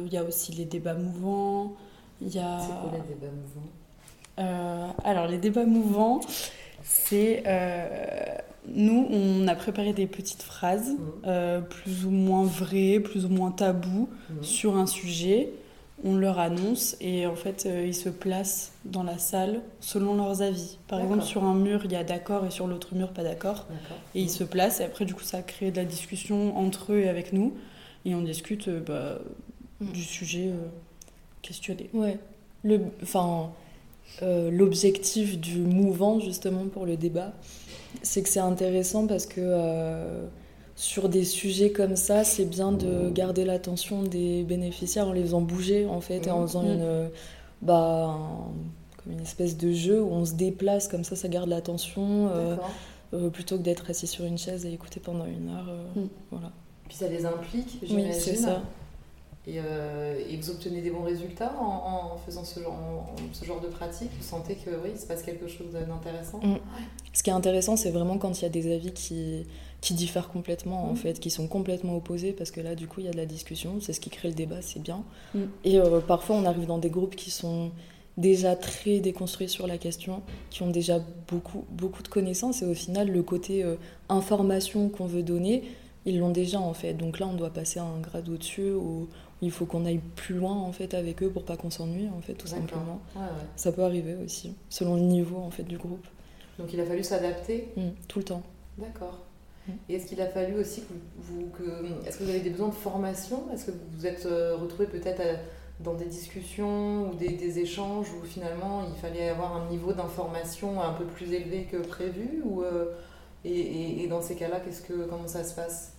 il 0.06 0.12
y 0.12 0.18
a 0.18 0.24
aussi 0.24 0.52
les 0.52 0.66
débats 0.66 0.96
mouvants. 0.96 1.74
A... 2.22 2.28
C'est 2.28 2.38
quoi 2.38 2.92
les 2.92 3.14
débats 3.14 3.32
mouvants? 3.32 4.98
Alors, 5.06 5.28
les 5.28 5.38
débats 5.38 5.66
mouvants, 5.66 6.20
c'est 6.86 7.44
nous, 8.68 9.08
on 9.12 9.48
a 9.48 9.56
préparé 9.56 9.94
des 9.94 10.08
petites 10.08 10.44
phrases, 10.44 10.92
mmh. 10.92 10.98
euh, 11.26 11.62
plus 11.62 12.06
ou 12.06 12.10
moins 12.10 12.44
vraies, 12.44 13.00
plus 13.00 13.26
ou 13.26 13.30
moins 13.30 13.52
tabous, 13.52 14.10
mmh. 14.30 14.44
sur 14.44 14.78
un 14.78 14.88
sujet. 14.88 15.50
On 16.04 16.16
leur 16.18 16.40
annonce 16.40 16.98
et 17.00 17.26
en 17.26 17.36
fait, 17.36 17.66
euh, 17.66 17.86
ils 17.88 17.96
se 17.96 18.10
placent 18.10 18.74
dans 18.84 19.04
la 19.04 19.18
salle 19.18 19.62
selon 19.80 20.16
leurs 20.16 20.42
avis. 20.42 20.78
Par 20.88 21.00
exemple, 21.00 21.24
sur 21.24 21.44
un 21.46 21.56
mur, 21.56 21.82
il 21.86 21.92
y 21.92 21.96
a 21.96 22.04
d'accord 22.04 22.46
et 22.46 22.52
sur 22.52 22.68
l'autre 22.68 22.96
mur, 22.96 23.10
pas 23.10 23.24
d'accord. 23.24 23.66
Et 24.14 24.22
ils 24.22 24.30
se 24.30 24.44
placent 24.44 24.82
et 24.82 24.84
après, 24.84 25.06
du 25.06 25.14
coup, 25.14 25.24
ça 25.24 25.42
crée 25.42 25.72
de 25.72 25.78
la 25.78 25.86
discussion 25.86 26.58
entre 26.58 26.92
eux 26.94 27.00
et 27.00 27.10
avec 27.10 27.34
nous. 27.34 27.54
Et 28.04 28.14
on 28.14 28.22
discute 28.22 28.68
euh, 28.68 28.82
bah, 28.82 29.20
mmh. 29.80 29.92
du 29.92 30.04
sujet 30.04 30.52
questionné. 31.42 31.90
Ouais. 31.94 32.20
Le, 32.64 32.82
enfin, 33.02 33.52
l'objectif 34.22 35.40
du 35.40 35.60
mouvant, 35.60 36.20
justement, 36.20 36.66
pour 36.68 36.86
le 36.86 36.98
débat, 36.98 37.34
c'est 38.02 38.22
que 38.22 38.30
c'est 38.30 38.40
intéressant 38.40 39.08
parce 39.08 39.26
que 39.26 39.40
euh, 39.40 40.26
sur 40.76 41.10
des 41.10 41.24
sujets 41.24 41.72
comme 41.72 41.96
ça, 41.96 42.24
c'est 42.24 42.46
bien 42.46 42.72
de 42.72 43.10
garder 43.10 43.46
l'attention 43.46 44.04
des 44.04 44.44
bénéficiaires 44.44 45.08
en 45.08 45.14
les 45.14 45.22
faisant 45.22 45.42
bouger 45.42 45.86
en 45.86 46.02
fait 46.02 46.28
et 46.28 46.32
en 46.32 46.46
faisant 46.46 46.64
une, 46.64 47.10
bah, 47.62 48.18
comme 49.04 49.14
une 49.14 49.22
espèce 49.22 49.58
de 49.58 49.72
jeu 49.72 50.02
où 50.02 50.10
on 50.10 50.26
se 50.26 50.34
déplace 50.34 50.88
comme 50.88 51.04
ça, 51.04 51.16
ça 51.16 51.28
garde 51.28 51.50
l'attention 51.50 52.30
euh, 52.34 52.56
euh, 53.14 53.30
plutôt 53.30 53.58
que 53.58 53.64
d'être 53.64 53.90
assis 53.90 54.08
sur 54.08 54.26
une 54.26 54.38
chaise 54.38 54.66
et 54.66 54.74
écouter 54.74 55.00
pendant 55.00 55.26
une 55.26 55.50
heure. 55.50 55.70
Mm. 55.96 56.08
Voilà. 56.32 56.52
Puis 56.88 56.98
ça 56.98 57.08
les 57.08 57.26
implique, 57.26 57.80
j'imagine. 57.82 58.12
Oui, 58.12 58.20
c'est 58.20 58.36
ça. 58.36 58.62
Euh, 59.48 60.20
et, 60.28 60.38
vous 60.38 60.50
obtenez 60.50 60.82
des 60.82 60.90
bons 60.90 61.04
résultats 61.04 61.54
en, 61.60 62.18
faisant 62.26 62.44
ce 62.44 62.60
genre, 62.60 63.06
ce 63.32 63.46
genre, 63.46 63.62
de 63.62 63.68
pratique 63.68 64.10
Vous 64.18 64.24
sentez 64.24 64.56
que 64.56 64.72
oui, 64.72 64.92
il 64.94 65.00
se 65.00 65.06
passe 65.06 65.22
quelque 65.22 65.48
chose 65.48 65.72
d'intéressant 65.74 66.40
mm. 66.40 66.58
Ce 67.14 67.22
qui 67.22 67.30
est 67.30 67.34
intéressant, 67.34 67.76
c'est 67.76 67.92
vraiment 67.92 68.18
quand 68.18 68.40
il 68.40 68.44
y 68.44 68.46
a 68.46 68.50
des 68.50 68.74
avis 68.74 68.92
qui, 68.92 69.46
qui 69.82 69.94
diffèrent 69.94 70.30
complètement, 70.30 70.90
en 70.90 70.94
mm. 70.94 70.98
fait, 70.98 71.20
qui 71.20 71.30
sont 71.30 71.48
complètement 71.48 71.96
opposés, 71.96 72.32
parce 72.32 72.52
que 72.52 72.62
là, 72.62 72.76
du 72.76 72.88
coup, 72.88 73.02
il 73.02 73.06
y 73.06 73.10
a 73.10 73.12
de 73.12 73.18
la 73.18 73.28
discussion, 73.28 73.80
c'est 73.82 73.94
ce 73.94 74.00
qui 74.00 74.10
crée 74.10 74.30
le 74.30 74.34
débat, 74.34 74.62
c'est 74.62 74.82
bien. 74.82 75.04
Mm. 75.36 75.44
Et 75.64 75.80
euh, 75.80 76.00
parfois, 76.00 76.36
on 76.36 76.46
arrive 76.46 76.66
dans 76.66 76.80
des 76.80 76.90
groupes 76.90 77.16
qui 77.16 77.30
sont 77.30 77.72
déjà 78.18 78.56
très 78.56 79.00
déconstruits 79.00 79.50
sur 79.50 79.68
la 79.68 79.78
question, 79.78 80.24
qui 80.50 80.64
ont 80.64 80.72
déjà 80.72 81.00
beaucoup, 81.28 81.66
beaucoup 81.70 82.02
de 82.02 82.08
connaissances, 82.08 82.64
et 82.64 82.66
au 82.66 82.74
final, 82.74 83.12
le 83.12 83.22
côté 83.22 83.64
euh, 83.64 83.76
information 84.10 84.90
qu'on 84.90 85.06
veut 85.06 85.24
donner, 85.24 85.64
ils 86.06 86.20
l'ont 86.20 86.32
déjà 86.32 86.60
en 86.60 86.74
fait. 86.74 86.94
Donc 86.94 87.20
là, 87.20 87.28
on 87.28 87.34
doit 87.34 87.50
passer 87.50 87.80
à 87.80 87.84
un 87.84 88.00
grade 88.00 88.30
au-dessus 88.30 88.72
où, 88.72 89.08
il 89.42 89.52
faut 89.52 89.66
qu'on 89.66 89.86
aille 89.86 90.02
plus 90.16 90.36
loin 90.36 90.54
en 90.54 90.72
fait 90.72 90.94
avec 90.94 91.22
eux 91.22 91.30
pour 91.30 91.44
pas 91.44 91.58
qu'on 91.58 91.70
s'ennuie 91.70 92.10
en 92.10 92.22
fait 92.22 92.34
tout 92.34 92.48
simplement. 92.48 93.02
Ça 93.56 93.72
peut 93.72 93.84
arriver 93.84 94.16
aussi, 94.16 94.56
selon 94.70 94.96
le 94.96 95.02
niveau 95.02 95.38
en 95.38 95.52
fait 95.52 95.64
du 95.64 95.78
groupe. 95.78 96.06
Donc 96.58 96.74
il 96.74 96.80
a 96.80 96.86
fallu 96.86 97.04
s'adapter 97.04 97.70
mmh, 97.76 97.82
tout 98.08 98.20
le 98.20 98.26
temps. 98.26 98.44
D'accord. 98.78 99.20
Mmh. 99.68 99.72
Et 99.90 99.96
est-ce 99.96 100.08
qu'il 100.08 100.22
a 100.22 100.28
fallu 100.28 100.56
aussi 100.56 100.82
que 100.82 100.94
vous, 101.18 101.48
que, 101.50 102.08
est-ce 102.08 102.20
que 102.20 102.24
vous 102.24 102.30
avez 102.30 102.40
des 102.40 102.50
besoins 102.50 102.70
de 102.70 102.74
formation? 102.74 103.44
Est-ce 103.54 103.66
que 103.66 103.72
vous 103.72 103.78
vous 103.98 104.06
êtes 104.06 104.26
euh, 104.26 104.56
retrouvé 104.56 104.88
peut-être 104.88 105.22
dans 105.82 105.94
des 105.94 106.06
discussions 106.06 107.10
ou 107.10 107.16
des, 107.16 107.60
échanges 107.60 108.08
où 108.14 108.26
finalement 108.26 108.84
il 108.88 108.96
fallait 109.00 109.28
avoir 109.28 109.58
un 109.58 109.70
niveau 109.70 109.92
d'information 109.92 110.82
un 110.82 110.94
peu 110.94 111.04
plus 111.04 111.34
élevé 111.34 111.68
que 111.70 111.78
prévu 111.78 112.42
ou, 112.46 112.64
euh, 112.64 112.94
et, 113.44 114.04
et, 114.04 114.08
dans 114.08 114.22
ces 114.22 114.36
cas-là, 114.36 114.60
qu'est-ce 114.60 114.82
que, 114.82 115.06
comment 115.06 115.28
ça 115.28 115.44
se 115.44 115.54
passe? 115.54 115.95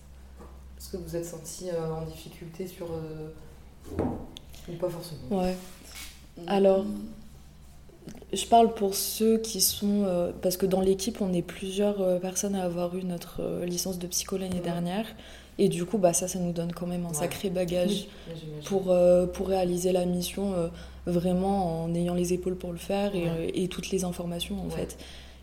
Est-ce 0.77 0.89
que 0.89 0.97
vous 0.97 1.15
êtes 1.15 1.25
senti 1.25 1.69
euh, 1.69 1.91
en 1.91 2.05
difficulté 2.05 2.67
sur. 2.67 2.87
Euh, 2.91 4.01
ou 4.69 4.73
pas 4.73 4.89
forcément 4.89 5.41
Ouais. 5.41 5.55
Alors, 6.45 6.85
je 8.31 8.45
parle 8.45 8.73
pour 8.73 8.93
ceux 8.93 9.39
qui 9.39 9.59
sont. 9.59 10.03
Euh, 10.05 10.31
parce 10.41 10.57
que 10.57 10.65
dans 10.65 10.81
l'équipe, 10.81 11.19
on 11.21 11.33
est 11.33 11.41
plusieurs 11.41 12.19
personnes 12.19 12.55
à 12.55 12.63
avoir 12.63 12.95
eu 12.95 13.03
notre 13.03 13.63
licence 13.65 13.97
de 13.97 14.07
psycho 14.07 14.37
l'année 14.37 14.59
dernière. 14.59 15.07
Et 15.59 15.69
du 15.69 15.85
coup, 15.85 15.97
bah, 15.97 16.13
ça, 16.13 16.27
ça 16.27 16.37
nous 16.37 16.51
donne 16.51 16.71
quand 16.71 16.85
même 16.85 17.07
un 17.07 17.13
sacré 17.13 17.49
bagage 17.49 18.07
pour, 18.65 18.95
pour 19.33 19.47
réaliser 19.47 19.91
la 19.91 20.05
mission 20.05 20.53
vraiment 21.07 21.83
en 21.83 21.95
ayant 21.95 22.13
les 22.13 22.33
épaules 22.33 22.55
pour 22.55 22.71
le 22.71 22.77
faire 22.77 23.13
et, 23.15 23.67
toutes 23.69 23.89
les 23.89 24.03
informations 24.03 24.63
en 24.63 24.69
fait. 24.69 24.99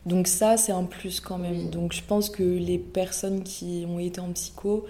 Donc 0.07 0.29
ça, 0.29 0.57
c'est 0.57 0.71
un 0.71 0.85
plus 0.85 1.19
quand 1.19 1.39
même. 1.39 1.71
Donc 1.71 1.93
je 1.93 2.03
pense 2.07 2.31
que 2.31 2.45
les 2.45 2.79
personnes 2.79 3.43
qui 3.43 3.85
ont 3.89 3.99
été 3.99 4.21
en 4.21 4.31
psycho, 4.33 4.87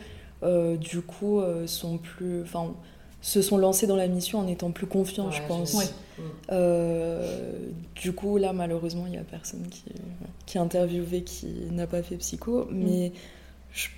du 0.76 1.00
coup, 1.00 1.40
euh, 1.40 1.66
sont 1.66 1.98
plus, 1.98 2.42
enfin, 2.42 2.74
se 3.22 3.40
sont 3.42 3.56
lancés 3.56 3.86
dans 3.86 3.96
la 3.96 4.06
mission 4.06 4.38
en 4.38 4.46
étant 4.46 4.70
plus 4.70 4.86
confiants, 4.86 5.30
je 5.30 5.42
pense. 5.48 5.94
Euh, 6.52 7.52
du 7.94 8.12
coup, 8.12 8.36
là, 8.36 8.52
malheureusement, 8.52 9.04
il 9.06 9.12
n'y 9.12 9.18
a 9.18 9.22
personne 9.22 9.66
qui, 9.70 9.84
qui 10.46 10.58
est 10.58 10.60
interviewé 10.60 11.22
qui 11.22 11.46
n'a 11.72 11.86
pas 11.86 12.02
fait 12.02 12.16
psycho, 12.16 12.66
mm. 12.66 12.68
mais 12.70 13.12
je 13.72 13.88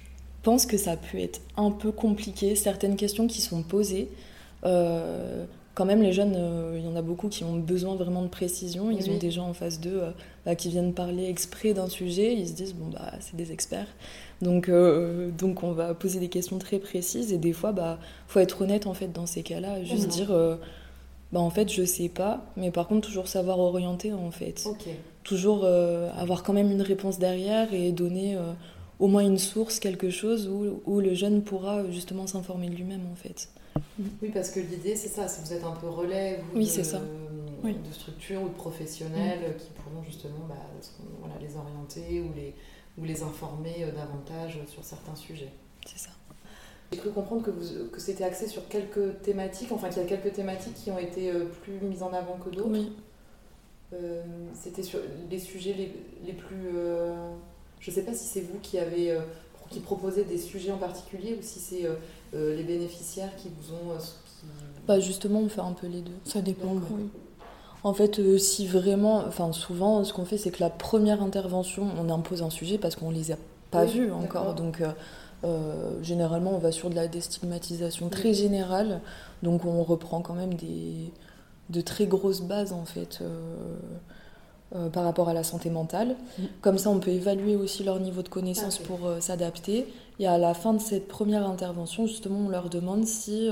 pense 0.43 0.67
que 0.67 0.79
ça 0.79 0.97
peut 0.97 1.19
être 1.19 1.41
un 1.57 1.71
peu 1.71 1.91
compliqué. 1.91 2.55
Certaines 2.55 2.97
questions 2.97 3.27
qui 3.27 3.41
sont 3.41 3.63
posées, 3.63 4.09
quand 4.63 5.85
même, 5.85 6.01
les 6.01 6.13
jeunes, 6.13 6.39
il 6.75 6.85
y 6.85 6.89
en 6.89 6.97
a 6.97 7.03
beaucoup 7.03 7.29
qui 7.29 7.45
ont 7.45 7.57
besoin 7.57 7.97
vraiment 7.97 8.23
de 8.23 8.29
précision. 8.29 8.91
Ils 8.91 9.11
ont 9.11 9.19
des 9.19 9.31
gens 9.31 9.49
en 9.49 9.53
face 9.53 9.79
d'eux 9.79 10.01
bah, 10.47 10.55
qui 10.55 10.71
viennent 10.71 10.95
parler 10.95 11.29
exprès 11.29 11.75
d'un 11.75 11.89
sujet. 11.89 12.35
Ils 12.35 12.49
se 12.49 12.55
disent, 12.55 12.75
bon, 12.75 12.87
bah, 12.89 13.13
c'est 13.21 13.37
des 13.37 13.53
experts. 13.53 13.89
Donc, 14.43 14.69
euh, 14.69 15.31
donc 15.31 15.63
on 15.63 15.73
va 15.73 15.95
poser 15.95 16.21
des 16.21 16.29
questions 16.29 16.59
très 16.59 16.79
précises 16.79 17.33
et 17.33 17.39
des 17.39 17.53
fois, 17.53 17.73
bah, 17.73 17.99
faut 18.29 18.41
être 18.41 18.63
honnête 18.63 18.87
en 18.87 18.95
fait 18.95 19.09
dans 19.09 19.27
ces 19.27 19.43
cas-là, 19.43 19.83
juste 19.83 20.09
dire, 20.09 20.31
euh, 20.31 20.57
bah 21.33 21.41
en 21.41 21.51
fait 21.51 21.73
je 21.73 21.85
sais 21.85 22.09
pas, 22.09 22.45
mais 22.57 22.71
par 22.71 22.87
contre 22.87 23.07
toujours 23.07 23.29
savoir 23.29 23.59
orienter 23.59 24.13
en 24.13 24.31
fait, 24.31 24.69
toujours 25.25 25.63
euh, 25.65 26.11
avoir 26.19 26.43
quand 26.43 26.53
même 26.53 26.71
une 26.71 26.83
réponse 26.83 27.19
derrière 27.19 27.73
et 27.73 27.93
donner 27.93 28.39
au 28.99 29.09
moins 29.09 29.23
une 29.23 29.39
source, 29.39 29.81
quelque 29.81 30.11
chose 30.11 30.49
où, 30.49 30.81
où 30.85 31.01
le 31.01 31.15
jeune 31.15 31.43
pourra 31.43 31.89
justement 31.91 32.27
s'informer 32.27 32.69
de 32.69 32.75
lui-même 32.75 33.07
en 33.11 33.17
fait. 33.17 33.49
Oui, 34.23 34.31
parce 34.33 34.51
que 34.51 34.61
l'idée 34.61 34.97
c'est 34.97 35.09
ça, 35.09 35.29
si 35.29 35.41
vous 35.43 35.53
êtes 35.53 35.65
un 35.65 35.73
peu 35.73 35.89
relais, 35.89 36.41
oui 36.55 36.67
c'est 36.67 36.85
ça, 36.85 37.01
de 37.65 37.93
structures 37.93 38.43
ou 38.43 38.49
de 38.49 38.55
professionnels 38.55 39.41
mm. 39.41 39.59
qui 39.59 39.71
pourront 39.71 40.05
justement 40.05 40.47
bah, 40.47 40.55
voilà, 41.21 41.35
les 41.41 41.57
orienter 41.57 42.21
ou 42.21 42.33
les, 42.37 42.55
ou 42.99 43.05
les 43.05 43.23
informer 43.23 43.87
davantage 43.95 44.59
sur 44.67 44.85
certains 44.85 45.15
sujets. 45.15 45.53
C'est 45.87 45.99
ça. 45.99 46.11
J'ai 46.93 46.99
cru 46.99 47.11
comprendre 47.11 47.43
que, 47.43 47.51
que 47.89 48.01
c'était 48.01 48.25
axé 48.25 48.47
sur 48.47 48.69
quelques 48.69 49.21
thématiques, 49.23 49.73
enfin 49.73 49.89
qu'il 49.89 50.03
y 50.03 50.05
a 50.05 50.09
quelques 50.09 50.33
thématiques 50.33 50.75
qui 50.75 50.91
ont 50.91 50.99
été 50.99 51.33
plus 51.63 51.81
mises 51.83 52.03
en 52.03 52.13
avant 52.13 52.37
que 52.37 52.49
d'autres. 52.51 52.71
Oui. 52.71 52.93
c'était 54.55 54.83
sur 54.83 55.01
les 55.31 55.39
sujets 55.39 55.73
les, 55.73 55.93
les 56.25 56.33
plus... 56.33 56.71
je 57.81 57.91
ne 57.91 57.95
sais 57.95 58.03
pas 58.03 58.15
si 58.15 58.25
c'est 58.27 58.41
vous 58.41 58.59
qui 58.61 58.79
avez 58.79 59.19
qui 59.69 59.81
proposez 59.81 60.23
des 60.23 60.39
sujets 60.39 60.71
en 60.71 60.79
particulier 60.79 61.37
ou 61.39 61.43
si 61.43 61.59
c'est 61.59 61.89
les 62.33 62.63
bénéficiaires 62.63 63.35
qui 63.37 63.49
vous 63.49 63.75
ont 63.75 63.99
bah 64.87 65.01
justement, 65.01 65.41
on 65.41 65.49
fait 65.49 65.61
un 65.61 65.73
peu 65.73 65.87
les 65.87 66.01
deux. 66.01 66.13
Ça 66.25 66.41
dépend. 66.41 66.77
En 67.87 67.95
fait, 67.95 68.19
euh, 68.19 68.37
si 68.37 68.67
vraiment, 68.67 69.23
enfin 69.29 69.53
souvent, 69.53 70.03
ce 70.03 70.13
qu'on 70.13 70.25
fait, 70.25 70.39
c'est 70.39 70.51
que 70.51 70.59
la 70.59 70.71
première 70.71 71.23
intervention, 71.23 71.87
on 72.01 72.11
impose 72.11 72.43
un 72.43 72.51
sujet 72.51 72.79
parce 72.79 72.97
qu'on 72.97 73.13
les 73.13 73.31
a 73.31 73.37
pas 73.71 73.85
vus 73.85 74.11
encore. 74.11 74.55
Donc, 74.55 74.81
euh, 74.81 74.89
euh, 75.45 76.03
généralement, 76.03 76.51
on 76.51 76.59
va 76.59 76.73
sur 76.73 76.91
de 76.91 76.97
la 76.97 77.07
déstigmatisation 77.07 78.09
très 78.09 78.35
générale. 78.35 79.03
Donc, 79.45 79.65
on 79.65 79.85
reprend 79.85 80.21
quand 80.21 80.35
même 80.35 80.55
des, 80.55 81.13
de 81.71 81.81
très 81.81 82.07
grosses 82.07 82.41
bases, 82.41 82.73
en 82.73 82.87
fait. 82.87 83.23
par 84.93 85.05
rapport 85.05 85.29
à 85.29 85.33
la 85.33 85.45
santé 85.45 85.71
mentale. 85.71 86.17
Mm. 86.41 86.43
Comme 86.63 86.79
ça, 86.79 86.91
on 86.91 86.99
peut 86.99 87.13
évaluer 87.13 87.55
aussi 87.55 87.85
leur 87.85 88.01
niveau 88.01 88.23
de 88.23 88.29
connaissance 88.29 88.79
pour 88.79 88.99
s'adapter. 89.21 89.87
Et 90.19 90.27
à 90.27 90.39
la 90.39 90.55
fin 90.55 90.75
de 90.75 90.81
cette 90.81 91.07
première 91.07 91.49
intervention, 91.49 92.09
justement, 92.09 92.41
on 92.47 92.49
leur 92.49 92.69
demande 92.69 93.07
si 93.07 93.49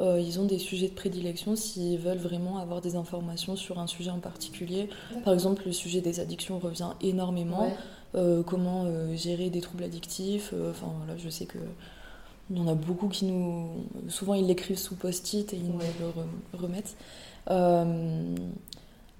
euh, 0.00 0.20
ils 0.20 0.40
ont 0.40 0.44
des 0.44 0.58
sujets 0.58 0.88
de 0.88 0.94
prédilection 0.94 1.54
s'ils 1.54 1.98
veulent 1.98 2.18
vraiment 2.18 2.58
avoir 2.58 2.80
des 2.80 2.96
informations 2.96 3.54
sur 3.54 3.78
un 3.78 3.86
sujet 3.86 4.10
en 4.10 4.18
particulier. 4.18 4.88
Par 5.24 5.32
exemple, 5.32 5.62
le 5.66 5.72
sujet 5.72 6.00
des 6.00 6.20
addictions 6.20 6.58
revient 6.58 6.90
énormément. 7.00 7.72
Euh, 8.16 8.44
comment 8.44 8.84
euh, 8.84 9.16
gérer 9.16 9.50
des 9.50 9.60
troubles 9.60 9.84
addictifs. 9.84 10.52
Enfin, 10.70 10.92
là, 11.08 11.14
je 11.16 11.28
sais 11.28 11.46
que 11.46 11.58
il 12.50 12.58
y 12.58 12.60
en 12.60 12.68
a 12.68 12.74
beaucoup 12.74 13.08
qui 13.08 13.24
nous. 13.24 13.68
Souvent, 14.08 14.34
ils 14.34 14.46
l'écrivent 14.46 14.78
sous 14.78 14.96
post-it 14.96 15.52
et 15.52 15.56
ils 15.56 15.64
nous 15.64 15.78
le 15.78 16.58
remettent. 16.58 16.96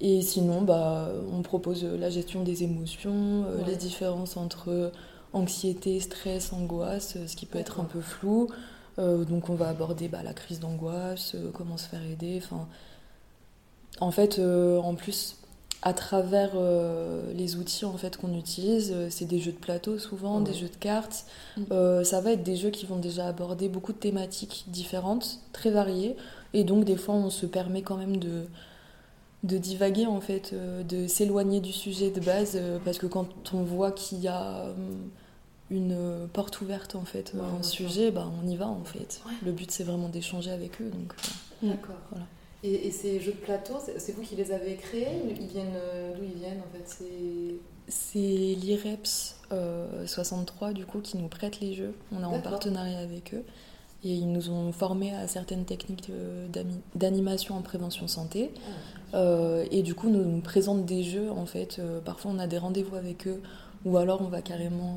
et 0.01 0.23
sinon, 0.23 0.63
bah, 0.63 1.09
on 1.33 1.41
propose 1.43 1.85
la 1.85 2.11
gestion 2.11 2.43
des 2.43 2.65
émotions, 2.65 3.47
les 3.67 3.77
différences 3.77 4.37
entre 4.37 4.93
anxiété, 5.33 6.01
stress, 6.01 6.53
angoisse, 6.53 7.17
ce 7.27 7.35
qui 7.35 7.47
peut 7.47 7.59
être 7.59 7.81
un 7.81 7.85
peu 7.85 8.01
flou. 8.01 8.49
Euh, 8.99 9.25
donc 9.25 9.51
on 9.51 9.55
va 9.55 9.69
aborder 9.69 10.09
bah, 10.09 10.23
la 10.23 10.33
crise 10.33 10.61
d'angoisse, 10.61 11.33
euh, 11.35 11.51
comment 11.53 11.77
se 11.77 11.89
faire 11.89 12.03
aider. 12.03 12.41
Enfin, 12.43 12.69
en 14.01 14.11
fait, 14.11 14.39
euh, 14.39 14.79
en 14.79 14.95
plus, 14.95 15.37
à 15.83 15.93
travers 15.93 16.53
les 17.35 17.57
outils 17.57 17.85
en 17.85 17.99
fait 17.99 18.17
qu'on 18.17 18.35
utilise, 18.39 18.95
c'est 19.11 19.27
des 19.27 19.39
jeux 19.39 19.53
de 19.53 19.59
plateau 19.59 19.99
souvent, 19.99 20.41
des 20.41 20.55
jeux 20.55 20.71
de 20.71 20.77
cartes. 20.77 21.27
Mm. 21.59 22.05
ça 22.05 22.23
va 22.23 22.33
être 22.33 22.43
des 22.43 22.57
jeux 22.57 22.71
qui 22.71 22.87
vont 22.87 22.97
déjà 22.97 23.27
aborder 23.27 23.69
beaucoup 23.69 23.93
de 23.93 23.99
thématiques 23.99 24.65
différentes, 24.69 25.41
très 25.53 25.69
variées, 25.69 26.17
et 26.55 26.65
donc 26.65 26.87
des 26.87 26.97
fois 26.97 27.15
on 27.15 27.29
se 27.29 27.45
permet 27.45 27.83
quand 27.83 27.99
même 27.99 28.17
de 28.17 28.45
de 29.43 29.59
divaguer 29.59 30.07
en 30.07 30.23
fait, 30.23 30.55
de 30.89 31.07
s'éloigner 31.07 31.61
du 31.61 31.73
sujet 31.73 32.11
de 32.11 32.21
base, 32.21 32.59
parce 32.87 32.97
que 32.97 33.07
quand 33.07 33.29
on 33.53 33.63
voit 33.63 33.93
qu'il 33.93 34.21
y 34.21 34.29
a 34.29 34.65
une 35.71 36.29
porte 36.33 36.61
ouverte 36.61 36.95
en 36.95 37.05
fait 37.05 37.33
un 37.59 37.63
sujet 37.63 38.11
bah, 38.11 38.31
on 38.43 38.47
y 38.47 38.57
va 38.57 38.69
en 38.69 38.85
fait. 38.85 39.23
Le 39.45 39.53
but 39.53 39.71
c'est 39.71 39.85
vraiment 39.85 40.09
d'échanger 40.09 40.51
avec 40.51 40.81
eux 40.81 40.91
donc 40.91 41.15
euh, 41.63 41.69
d'accord. 41.69 41.97
voilà. 42.11 42.27
et, 42.63 42.91
ces 42.91 43.21
jeux 43.21 43.33
de 43.33 43.39
plateau 43.39 43.75
c'est 43.97 44.13
vous 44.13 44.23
qui 44.23 44.37
les 44.37 44.53
avez 44.53 44.77
créés 44.77 45.23
ils 45.41 45.47
viennent 45.47 45.77
euh, 45.77 46.15
d'où 46.17 46.25
ils 46.25 46.39
viennent 46.39 46.61
en 46.61 46.77
fait 46.77 47.05
c'est 47.89 48.27
l'IREPS 48.27 49.37
63 50.07 50.69
euh, 50.69 50.73
du 50.73 50.85
coup 50.85 51.01
qui 51.01 51.17
nous 51.19 51.29
prête 51.29 51.61
les 51.61 51.75
jeux. 51.75 51.95
On 52.13 52.23
est 52.23 52.25
en 52.25 52.41
partenariat 52.41 52.99
avec 52.99 53.35
eux. 53.35 53.45
Et 54.07 54.13
ils 54.13 54.31
nous 54.31 54.51
ont 54.51 54.71
formés 54.73 55.15
à 55.15 55.27
certaines 55.29 55.65
techniques 55.65 56.11
d'animation 56.95 57.57
en 57.57 57.63
prévention 57.63 58.07
santé. 58.07 58.51
Ah, 59.15 59.63
et 59.71 59.83
du 59.83 59.95
coup 59.95 60.11
nous, 60.11 60.25
nous 60.25 60.41
présentent 60.41 60.85
des 60.85 61.03
jeux 61.03 61.31
en 61.31 61.47
fait. 61.47 61.81
Parfois 62.05 62.33
on 62.35 62.39
a 62.39 62.47
des 62.47 62.59
rendez-vous 62.59 62.97
avec 62.97 63.27
eux. 63.27 63.41
Ou 63.85 63.97
alors 63.99 64.23
on 64.23 64.29
va 64.29 64.41
carrément 64.41 64.97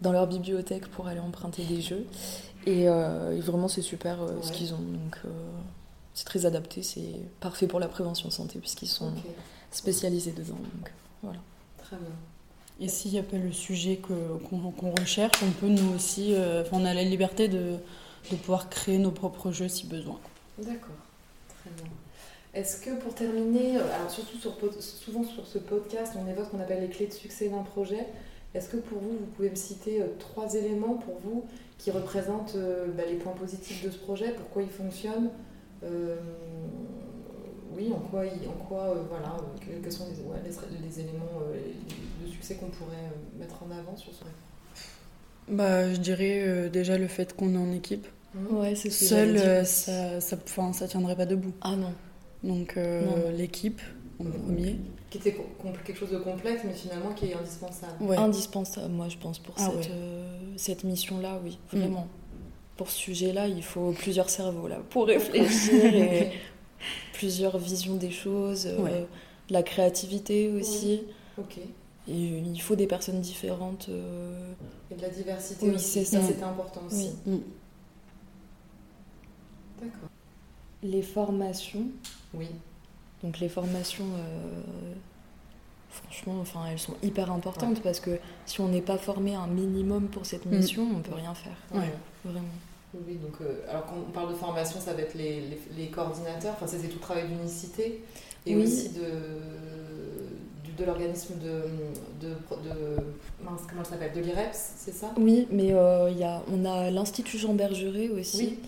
dans 0.00 0.12
leur 0.12 0.26
bibliothèque 0.26 0.88
pour 0.88 1.06
aller 1.08 1.20
emprunter 1.20 1.64
des 1.64 1.80
jeux. 1.80 2.06
Et, 2.66 2.88
euh, 2.88 3.38
vraiment, 3.42 3.68
c'est 3.68 3.82
super 3.82 4.22
euh, 4.22 4.42
ce 4.42 4.52
qu'ils 4.52 4.74
ont. 4.74 4.78
Donc, 4.78 5.18
euh, 5.24 5.28
c'est 6.14 6.24
très 6.24 6.46
adapté, 6.46 6.82
c'est 6.82 7.14
parfait 7.40 7.66
pour 7.66 7.80
la 7.80 7.88
prévention 7.88 8.30
santé 8.30 8.58
puisqu'ils 8.58 8.88
sont 8.88 9.12
spécialisés 9.70 10.32
dedans. 10.32 10.56
Donc, 10.56 10.92
voilà. 11.22 11.38
Très 11.78 11.96
bien. 11.96 12.06
Et 12.80 12.88
s'il 12.88 13.12
n'y 13.12 13.18
a 13.18 13.22
pas 13.22 13.38
le 13.38 13.52
sujet 13.52 13.96
qu'on 13.96 14.90
recherche, 15.00 15.42
on 15.42 15.50
peut 15.50 15.68
nous 15.68 15.94
aussi. 15.94 16.34
on 16.72 16.84
a 16.84 16.92
la 16.92 17.04
liberté 17.04 17.48
de, 17.48 17.76
de, 18.30 18.36
pouvoir 18.36 18.68
créer 18.68 18.98
nos 18.98 19.10
propres 19.10 19.50
jeux 19.50 19.68
si 19.68 19.86
besoin. 19.86 20.18
D'accord. 20.58 20.96
Très 21.60 21.70
bien. 21.70 21.90
Est-ce 22.52 22.80
que 22.80 22.90
pour 22.98 23.14
terminer, 23.14 23.76
alors 23.76 24.10
surtout 24.10 24.38
sur, 24.38 24.54
souvent 24.80 25.24
sur 25.24 25.46
ce 25.46 25.58
podcast, 25.58 26.14
on 26.22 26.26
évoque 26.30 26.46
ce 26.46 26.50
qu'on 26.50 26.60
appelle 26.60 26.82
les 26.82 26.88
clés 26.88 27.06
de 27.06 27.12
succès 27.12 27.48
d'un 27.48 27.62
projet. 27.62 28.06
Est-ce 28.56 28.70
que 28.70 28.78
pour 28.78 28.98
vous, 28.98 29.10
vous 29.10 29.26
pouvez 29.36 29.50
me 29.50 29.54
citer 29.54 30.00
euh, 30.00 30.06
trois 30.18 30.54
éléments 30.54 30.94
pour 30.94 31.18
vous 31.22 31.44
qui 31.76 31.90
représentent 31.90 32.54
euh, 32.56 32.86
bah, 32.96 33.02
les 33.06 33.16
points 33.16 33.34
positifs 33.34 33.84
de 33.84 33.90
ce 33.90 33.98
projet, 33.98 34.32
pourquoi 34.34 34.62
il 34.62 34.70
fonctionne 34.70 35.28
euh, 35.84 36.16
Oui, 37.76 37.92
en 37.94 37.98
quoi, 37.98 38.22
en 38.22 38.64
quoi 38.64 38.94
voilà, 39.10 39.36
quels 39.60 39.92
sont 39.92 40.06
les, 40.06 41.00
éléments 41.00 41.42
de 42.24 42.30
succès 42.30 42.54
qu'on 42.54 42.70
pourrait 42.70 42.96
mettre 43.38 43.62
en 43.62 43.70
avant 43.70 43.94
sur 43.94 44.14
ce 44.14 44.20
projet 44.20 44.34
bah, 45.48 45.92
Je 45.92 45.98
dirais 46.00 46.70
déjà 46.70 46.96
le 46.96 47.08
fait 47.08 47.36
qu'on 47.36 47.54
est 47.54 47.58
en 47.58 47.72
équipe. 47.72 48.06
Mmh. 48.34 48.56
Ouais, 48.56 48.74
c'est 48.74 48.88
Seul, 48.88 49.38
ça, 49.66 50.20
ça, 50.22 50.36
ça 50.72 50.88
tiendrait 50.88 51.16
pas 51.16 51.26
debout. 51.26 51.52
Ah 51.60 51.76
non. 51.76 51.92
Donc 52.42 52.78
l'équipe 53.36 53.82
en 54.20 54.24
premier 54.24 54.76
qui 55.10 55.18
était 55.18 55.36
quelque 55.84 55.98
chose 55.98 56.10
de 56.10 56.18
complexe, 56.18 56.62
mais 56.64 56.72
finalement 56.72 57.12
qui 57.12 57.26
est 57.26 57.34
indispensable. 57.34 58.14
Indispensable, 58.16 58.92
moi, 58.92 59.08
je 59.08 59.16
pense, 59.18 59.38
pour 59.38 59.54
ah 59.58 59.70
cette, 59.70 59.90
euh, 59.90 60.38
cette 60.56 60.84
mission-là, 60.84 61.40
oui, 61.44 61.58
mm. 61.72 61.78
vraiment. 61.78 62.08
Pour 62.76 62.90
ce 62.90 62.98
sujet-là, 62.98 63.48
il 63.48 63.62
faut 63.62 63.92
plusieurs 63.92 64.28
cerveaux, 64.28 64.68
là, 64.68 64.80
pour 64.90 65.06
réfléchir, 65.06 65.94
et 65.94 66.32
plusieurs 67.12 67.56
visions 67.58 67.96
des 67.96 68.10
choses, 68.10 68.66
euh, 68.66 69.04
la 69.48 69.62
créativité 69.62 70.50
aussi. 70.50 71.02
Ok. 71.38 71.58
Et 72.08 72.12
il 72.12 72.60
faut 72.60 72.76
des 72.76 72.86
personnes 72.86 73.20
différentes. 73.20 73.86
Euh, 73.88 74.52
et 74.90 74.94
de 74.94 75.02
la 75.02 75.08
diversité 75.08 75.68
oui, 75.68 75.78
c'est 75.78 76.04
ça. 76.04 76.22
C'était 76.22 76.44
important 76.44 76.82
aussi. 76.86 77.10
Mm. 77.26 77.38
D'accord. 79.80 80.08
Les 80.82 81.02
formations. 81.02 81.86
Oui. 82.34 82.46
Donc 83.26 83.40
les 83.40 83.48
formations, 83.48 84.04
euh, 84.04 84.92
franchement, 85.90 86.38
enfin, 86.40 86.60
elles 86.70 86.78
sont 86.78 86.94
hyper 87.02 87.32
importantes 87.32 87.82
parce 87.82 87.98
que 87.98 88.20
si 88.46 88.60
on 88.60 88.68
n'est 88.68 88.80
pas 88.80 88.98
formé 88.98 89.34
un 89.34 89.48
minimum 89.48 90.06
pour 90.06 90.24
cette 90.24 90.46
mm. 90.46 90.56
mission, 90.56 90.86
on 90.94 90.98
ne 90.98 91.02
peut 91.02 91.16
rien 91.16 91.34
faire. 91.34 91.56
Vraiment. 91.72 92.44
Oui, 92.94 93.16
donc, 93.16 93.34
euh, 93.40 93.68
alors 93.68 93.84
quand 93.86 93.96
on 93.96 94.12
parle 94.12 94.30
de 94.30 94.36
formation, 94.36 94.78
ça 94.78 94.94
va 94.94 95.02
être 95.02 95.14
les, 95.14 95.42
les, 95.76 95.88
coordinateurs, 95.88 96.54
enfin, 96.54 96.68
c'est 96.68 96.78
tout 96.78 96.94
le 96.94 97.00
travail 97.00 97.26
d'unicité 97.26 98.04
et 98.46 98.54
aussi 98.54 98.90
de, 98.90 99.02
de 100.78 100.84
l'organisme 100.84 101.34
de, 101.42 102.24
de, 102.24 102.32
de, 102.32 102.96
comment 103.68 103.84
s'appelle 103.84 104.12
de 104.12 104.20
l'IREPS, 104.20 104.74
c'est 104.76 104.94
ça? 104.94 105.12
Oui, 105.18 105.48
mais 105.50 105.72
euh, 105.72 106.10
y 106.10 106.22
a, 106.22 106.42
on 106.50 106.64
a 106.64 106.92
l'Institut 106.92 107.38
Jean 107.38 107.54
Bergeret 107.54 108.08
aussi, 108.08 108.60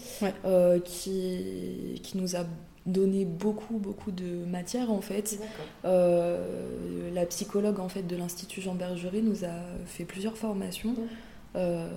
qui, 0.84 2.00
qui 2.02 2.18
nous 2.18 2.34
a 2.34 2.44
donné 2.88 3.24
beaucoup 3.24 3.78
beaucoup 3.78 4.10
de 4.10 4.44
matière 4.46 4.90
en 4.90 5.00
fait. 5.00 5.38
Euh, 5.84 7.10
la 7.14 7.26
psychologue 7.26 7.80
en 7.80 7.88
fait 7.88 8.02
de 8.02 8.16
l'institut 8.16 8.60
Jean 8.60 8.74
Bergeret 8.74 9.22
nous 9.22 9.44
a 9.44 9.54
fait 9.86 10.04
plusieurs 10.04 10.36
formations 10.36 10.94
euh, 11.56 11.88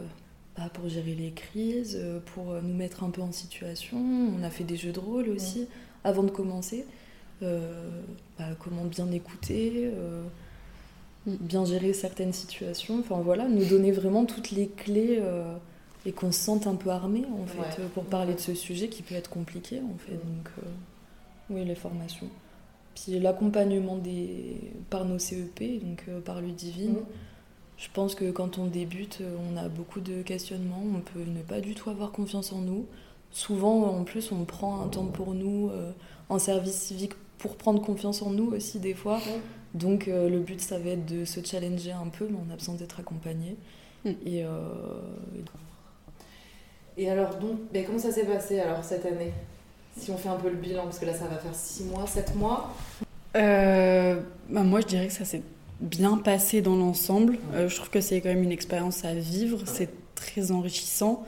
bah, 0.58 0.70
pour 0.74 0.90
gérer 0.90 1.16
les 1.16 1.32
crises, 1.32 1.98
euh, 2.00 2.20
pour 2.34 2.54
nous 2.62 2.76
mettre 2.76 3.04
un 3.04 3.10
peu 3.10 3.22
en 3.22 3.32
situation. 3.32 3.98
On 3.98 4.44
a 4.44 4.50
fait 4.50 4.64
des 4.64 4.78
jeux 4.78 4.92
de 4.92 5.00
rôle 5.00 5.30
aussi 5.30 5.68
avant 6.04 6.24
de 6.24 6.32
commencer. 6.32 6.86
Bah, 7.42 8.46
comment 8.60 8.86
bien 8.86 9.10
écouter, 9.12 9.92
bien 11.26 11.66
gérer 11.66 11.92
certaines 11.92 12.34
situations. 12.34 13.00
Enfin 13.00 13.20
voilà, 13.24 13.48
nous 13.48 13.66
donner 13.66 13.92
vraiment 13.92 14.26
toutes 14.26 14.52
les 14.52 14.68
clés 14.68 15.20
et 16.06 16.12
qu'on 16.12 16.32
se 16.32 16.40
sente 16.40 16.68
un 16.68 16.76
peu 16.76 16.90
armé 16.90 17.26
en 17.42 17.46
fait 17.46 17.82
pour 17.94 18.04
parler 18.06 18.34
de 18.34 18.40
ce 18.40 18.56
sujet 18.56 18.88
qui 18.88 19.04
peut 19.04 19.16
être 19.16 19.30
compliqué 19.30 19.80
en 19.80 19.98
fait. 19.98 20.14
Donc 20.14 20.50
euh, 20.58 20.70
oui, 21.50 21.66
les 21.66 21.76
formations. 21.76 22.28
Puis 22.96 23.20
l'accompagnement 23.20 23.98
des 23.98 24.58
par 24.90 25.06
nos 25.06 25.20
CEP, 25.20 25.84
donc 25.84 26.04
euh, 26.08 26.20
par 26.20 26.42
Ludivine. 26.42 26.98
Je 27.78 27.88
pense 27.92 28.14
que 28.14 28.30
quand 28.30 28.60
on 28.60 28.68
débute, 28.68 29.24
on 29.52 29.58
a 29.58 29.68
beaucoup 29.68 30.02
de 30.02 30.22
questionnements, 30.22 30.84
on 30.96 31.00
peut 31.00 31.24
ne 31.26 31.42
pas 31.42 31.62
du 31.62 31.74
tout 31.74 31.90
avoir 31.90 32.12
confiance 32.12 32.54
en 32.54 32.60
nous. 32.60 32.86
Souvent, 33.32 33.86
en 33.86 34.04
plus, 34.04 34.32
on 34.32 34.46
prend 34.46 34.82
un 34.84 34.88
temps 34.88 35.08
pour 35.08 35.34
nous 35.34 35.72
euh, 35.72 35.92
en 36.30 36.38
service 36.38 36.76
civique 36.76 37.14
pour 37.40 37.56
prendre 37.56 37.82
confiance 37.82 38.22
en 38.22 38.30
nous 38.30 38.52
aussi 38.54 38.80
des 38.80 38.94
fois. 38.94 39.20
Donc 39.74 40.06
le 40.08 40.40
but 40.40 40.60
ça 40.62 40.78
va 40.78 40.92
être 40.92 41.06
de 41.06 41.26
se 41.26 41.44
challenger 41.44 41.94
un 41.94 42.10
peu, 42.10 42.28
mais 42.30 42.38
on 42.48 42.54
a 42.54 42.56
besoin 42.56 42.76
d'être 42.76 43.00
accompagné. 43.00 43.56
Mm. 44.06 44.10
Et, 44.26 44.40
et 44.40 44.46
alors 47.00 47.36
donc, 47.36 47.60
mais 47.74 47.84
comment 47.84 48.00
ça 48.00 48.12
s'est 48.12 48.26
passé 48.26 48.60
alors 48.60 48.84
cette 48.84 49.06
année? 49.06 49.32
Si 49.98 50.12
on 50.12 50.18
fait 50.18 50.30
un 50.30 50.36
peu 50.36 50.50
le 50.50 50.56
bilan, 50.56 50.84
parce 50.84 51.00
que 51.00 51.06
là 51.06 51.14
ça 51.14 51.26
va 51.26 51.38
faire 51.38 51.54
6 51.54 51.86
mois, 51.86 52.08
7 52.08 52.36
mois. 52.36 52.74
bah 53.34 54.64
moi 54.64 54.82
je 54.82 54.88
dirais 54.88 55.08
que 55.08 55.14
ça 55.14 55.26
s'est 55.26 55.42
bien 55.80 56.18
passé 56.18 56.62
dans 56.62 56.76
l'ensemble. 56.76 57.38
je 57.54 57.76
trouve 57.76 57.90
que 57.90 58.02
c'est 58.02 58.22
quand 58.22 58.30
même 58.30 58.44
une 58.44 58.52
expérience 58.52 59.04
à 59.04 59.14
vivre. 59.14 59.64
C'est 59.66 59.90
très 60.22 60.52
enrichissant, 60.52 61.26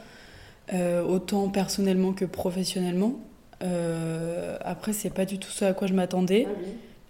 euh, 0.73 1.04
autant 1.04 1.49
personnellement 1.49 2.13
que 2.13 2.26
professionnellement. 2.26 3.19
Euh, 3.63 4.58
après, 4.62 4.93
c'est 4.93 5.10
pas 5.10 5.26
du 5.26 5.39
tout 5.39 5.49
ce 5.49 5.65
à 5.65 5.73
quoi 5.73 5.88
je 5.88 5.93
m'attendais, 5.93 6.47
ah 6.47 6.54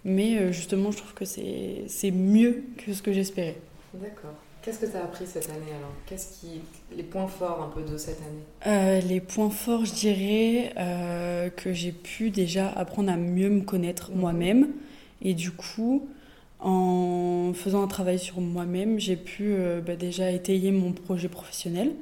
mais 0.04 0.36
euh, 0.36 0.52
justement, 0.52 0.90
je 0.90 0.98
trouve 0.98 1.14
que 1.14 1.24
c'est 1.24 2.10
mieux 2.10 2.64
que 2.78 2.92
ce 2.92 3.02
que 3.02 3.12
j'espérais. 3.12 3.56
D'accord. 3.94 4.34
Qu'est-ce 4.64 4.78
que 4.78 4.86
tu 4.86 4.96
as 4.96 5.04
appris 5.04 5.26
cette 5.26 5.50
année 5.50 5.72
alors? 5.76 5.92
Qu'est-ce 6.06 6.40
qui 6.40 6.62
les 6.96 7.02
points 7.02 7.28
forts 7.28 7.62
un 7.62 7.68
peu 7.68 7.82
de 7.82 7.98
cette 7.98 8.20
année? 8.20 8.44
Euh, 8.66 9.00
Les 9.02 9.20
points 9.20 9.50
forts, 9.50 9.84
je 9.84 9.92
dirais 9.92 10.72
que 11.56 11.72
j'ai 11.72 11.92
pu 11.92 12.30
déjà 12.30 12.70
apprendre 12.70 13.12
à 13.12 13.16
mieux 13.16 13.50
me 13.50 13.60
connaître 13.60 14.10
mhm. 14.10 14.18
moi-même 14.18 14.68
et 15.20 15.34
du 15.34 15.50
coup 15.50 16.08
en 16.64 17.52
faisant 17.54 17.82
un 17.82 17.86
travail 17.86 18.18
sur 18.18 18.40
moi-même, 18.40 18.98
j'ai 18.98 19.16
pu 19.16 19.52
euh, 19.52 19.82
bah, 19.82 19.96
déjà 19.96 20.30
étayer 20.30 20.72
mon 20.72 20.92
projet 20.92 21.28
professionnel. 21.28 21.92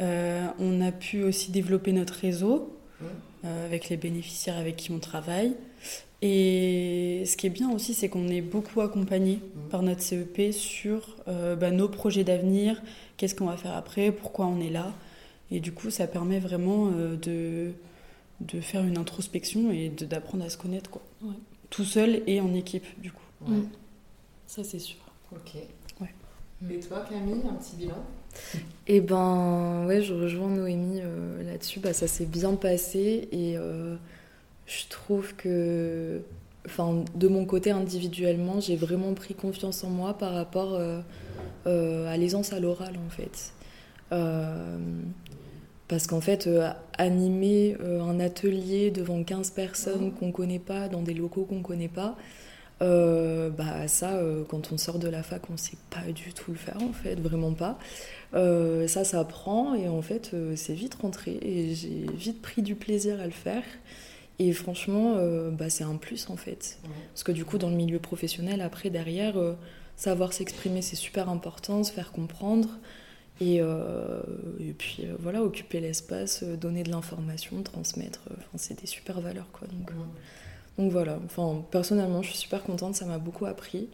Euh, 0.00 0.46
on 0.58 0.82
a 0.82 0.92
pu 0.92 1.22
aussi 1.22 1.50
développer 1.50 1.92
notre 1.92 2.12
réseau 2.12 2.76
mmh. 3.00 3.04
euh, 3.46 3.66
avec 3.66 3.88
les 3.88 3.96
bénéficiaires 3.96 4.58
avec 4.58 4.76
qui 4.76 4.92
on 4.92 4.98
travaille. 4.98 5.54
Et 6.22 7.24
ce 7.26 7.36
qui 7.36 7.46
est 7.46 7.50
bien 7.50 7.70
aussi, 7.70 7.94
c'est 7.94 8.08
qu'on 8.08 8.28
est 8.28 8.40
beaucoup 8.40 8.80
accompagné 8.80 9.36
mmh. 9.36 9.68
par 9.70 9.82
notre 9.82 10.02
CEP 10.02 10.52
sur 10.52 11.16
bah, 11.26 11.70
nos 11.70 11.88
projets 11.88 12.24
d'avenir, 12.24 12.82
qu'est-ce 13.16 13.34
qu'on 13.34 13.46
va 13.46 13.56
faire 13.56 13.74
après, 13.74 14.10
pourquoi 14.12 14.46
on 14.46 14.60
est 14.60 14.70
là. 14.70 14.92
Et 15.50 15.60
du 15.60 15.72
coup, 15.72 15.90
ça 15.90 16.06
permet 16.06 16.38
vraiment 16.38 16.90
de, 16.90 17.72
de 18.40 18.60
faire 18.60 18.82
une 18.82 18.98
introspection 18.98 19.70
et 19.70 19.88
d'apprendre 19.90 20.44
à 20.44 20.48
se 20.48 20.56
connaître, 20.56 20.90
quoi. 20.90 21.02
Tout 21.70 21.84
seul 21.84 22.22
et 22.26 22.40
en 22.40 22.54
équipe, 22.54 22.86
du 23.00 23.12
coup. 23.12 23.22
Mmh. 23.46 23.62
Ça, 24.46 24.64
c'est 24.64 24.78
sûr. 24.78 24.98
Ok. 25.32 25.54
Ouais. 26.00 26.14
Et 26.70 26.80
toi, 26.80 27.04
Camille, 27.08 27.42
un 27.48 27.54
petit 27.54 27.76
bilan? 27.76 28.04
Eh 28.86 29.00
ben, 29.00 29.84
ouais, 29.86 30.02
je 30.02 30.14
rejoins 30.14 30.48
Noémie 30.48 31.00
euh, 31.02 31.42
là-dessus. 31.42 31.80
Bah, 31.80 31.92
ça 31.92 32.06
s'est 32.06 32.26
bien 32.26 32.54
passé 32.54 33.28
et 33.32 33.56
euh, 33.56 33.96
je 34.66 34.88
trouve 34.88 35.34
que, 35.36 36.20
enfin, 36.66 37.04
de 37.14 37.28
mon 37.28 37.44
côté 37.44 37.70
individuellement, 37.70 38.60
j'ai 38.60 38.76
vraiment 38.76 39.14
pris 39.14 39.34
confiance 39.34 39.84
en 39.84 39.90
moi 39.90 40.14
par 40.14 40.32
rapport 40.34 40.74
euh, 40.74 42.12
à 42.12 42.16
l'aisance 42.16 42.52
à 42.52 42.60
l'oral, 42.60 42.94
en 43.06 43.10
fait. 43.10 43.52
parce 45.88 46.06
qu'en 46.06 46.20
fait, 46.20 46.48
animer 46.98 47.76
un 47.80 48.18
atelier 48.20 48.90
devant 48.90 49.22
15 49.22 49.50
personnes 49.50 50.12
qu'on 50.12 50.28
ne 50.28 50.32
connaît 50.32 50.58
pas, 50.58 50.88
dans 50.88 51.02
des 51.02 51.14
locaux 51.14 51.44
qu'on 51.44 51.58
ne 51.58 51.62
connaît 51.62 51.88
pas, 51.88 52.16
euh, 52.82 53.48
bah 53.48 53.88
ça, 53.88 54.16
euh, 54.16 54.44
quand 54.46 54.70
on 54.72 54.76
sort 54.76 54.98
de 54.98 55.08
la 55.08 55.22
fac, 55.22 55.42
on 55.50 55.56
sait 55.56 55.78
pas 55.88 56.12
du 56.12 56.34
tout 56.34 56.50
le 56.50 56.58
faire 56.58 56.76
en 56.82 56.92
fait, 56.92 57.14
vraiment 57.16 57.52
pas. 57.52 57.78
Euh, 58.34 58.86
ça, 58.86 59.04
ça 59.04 59.24
prend 59.24 59.74
et 59.74 59.88
en 59.88 60.02
fait, 60.02 60.34
c'est 60.56 60.74
vite 60.74 60.96
rentré 60.96 61.38
et 61.42 61.74
j'ai 61.74 62.06
vite 62.14 62.42
pris 62.42 62.62
du 62.62 62.74
plaisir 62.74 63.20
à 63.20 63.24
le 63.24 63.30
faire. 63.30 63.62
Et 64.38 64.52
franchement, 64.52 65.16
bah, 65.52 65.70
c'est 65.70 65.84
un 65.84 65.96
plus 65.96 66.28
en 66.28 66.36
fait. 66.36 66.78
Parce 67.12 67.22
que 67.22 67.32
du 67.32 67.44
coup, 67.44 67.58
dans 67.58 67.70
le 67.70 67.76
milieu 67.76 67.98
professionnel, 67.98 68.60
après, 68.60 68.90
derrière, 68.90 69.34
savoir 69.96 70.32
s'exprimer, 70.32 70.82
c'est 70.82 70.96
super 70.96 71.28
important, 71.28 71.82
se 71.84 71.92
faire 71.92 72.12
comprendre. 72.12 72.68
Et, 73.40 73.56
et 73.56 74.72
puis 74.76 75.04
voilà, 75.20 75.42
occuper 75.42 75.80
l'espace, 75.80 76.42
donner 76.42 76.82
de 76.82 76.90
l'information, 76.90 77.62
transmettre, 77.62 78.20
c'est 78.56 78.80
des 78.80 78.86
super 78.86 79.20
valeurs 79.20 79.50
quoi. 79.52 79.68
Donc, 79.68 79.90
donc 80.78 80.92
voilà, 80.92 81.18
enfin, 81.24 81.64
personnellement, 81.70 82.22
je 82.22 82.28
suis 82.28 82.38
super 82.38 82.62
contente, 82.62 82.94
ça 82.94 83.06
m'a 83.06 83.18
beaucoup 83.18 83.46
appris. 83.46 83.88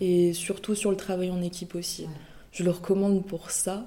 Et 0.00 0.32
surtout 0.32 0.74
sur 0.74 0.90
le 0.90 0.96
travail 0.96 1.30
en 1.30 1.42
équipe 1.42 1.74
aussi. 1.74 2.06
Je 2.52 2.64
le 2.64 2.70
recommande 2.70 3.24
pour 3.24 3.50
ça, 3.50 3.86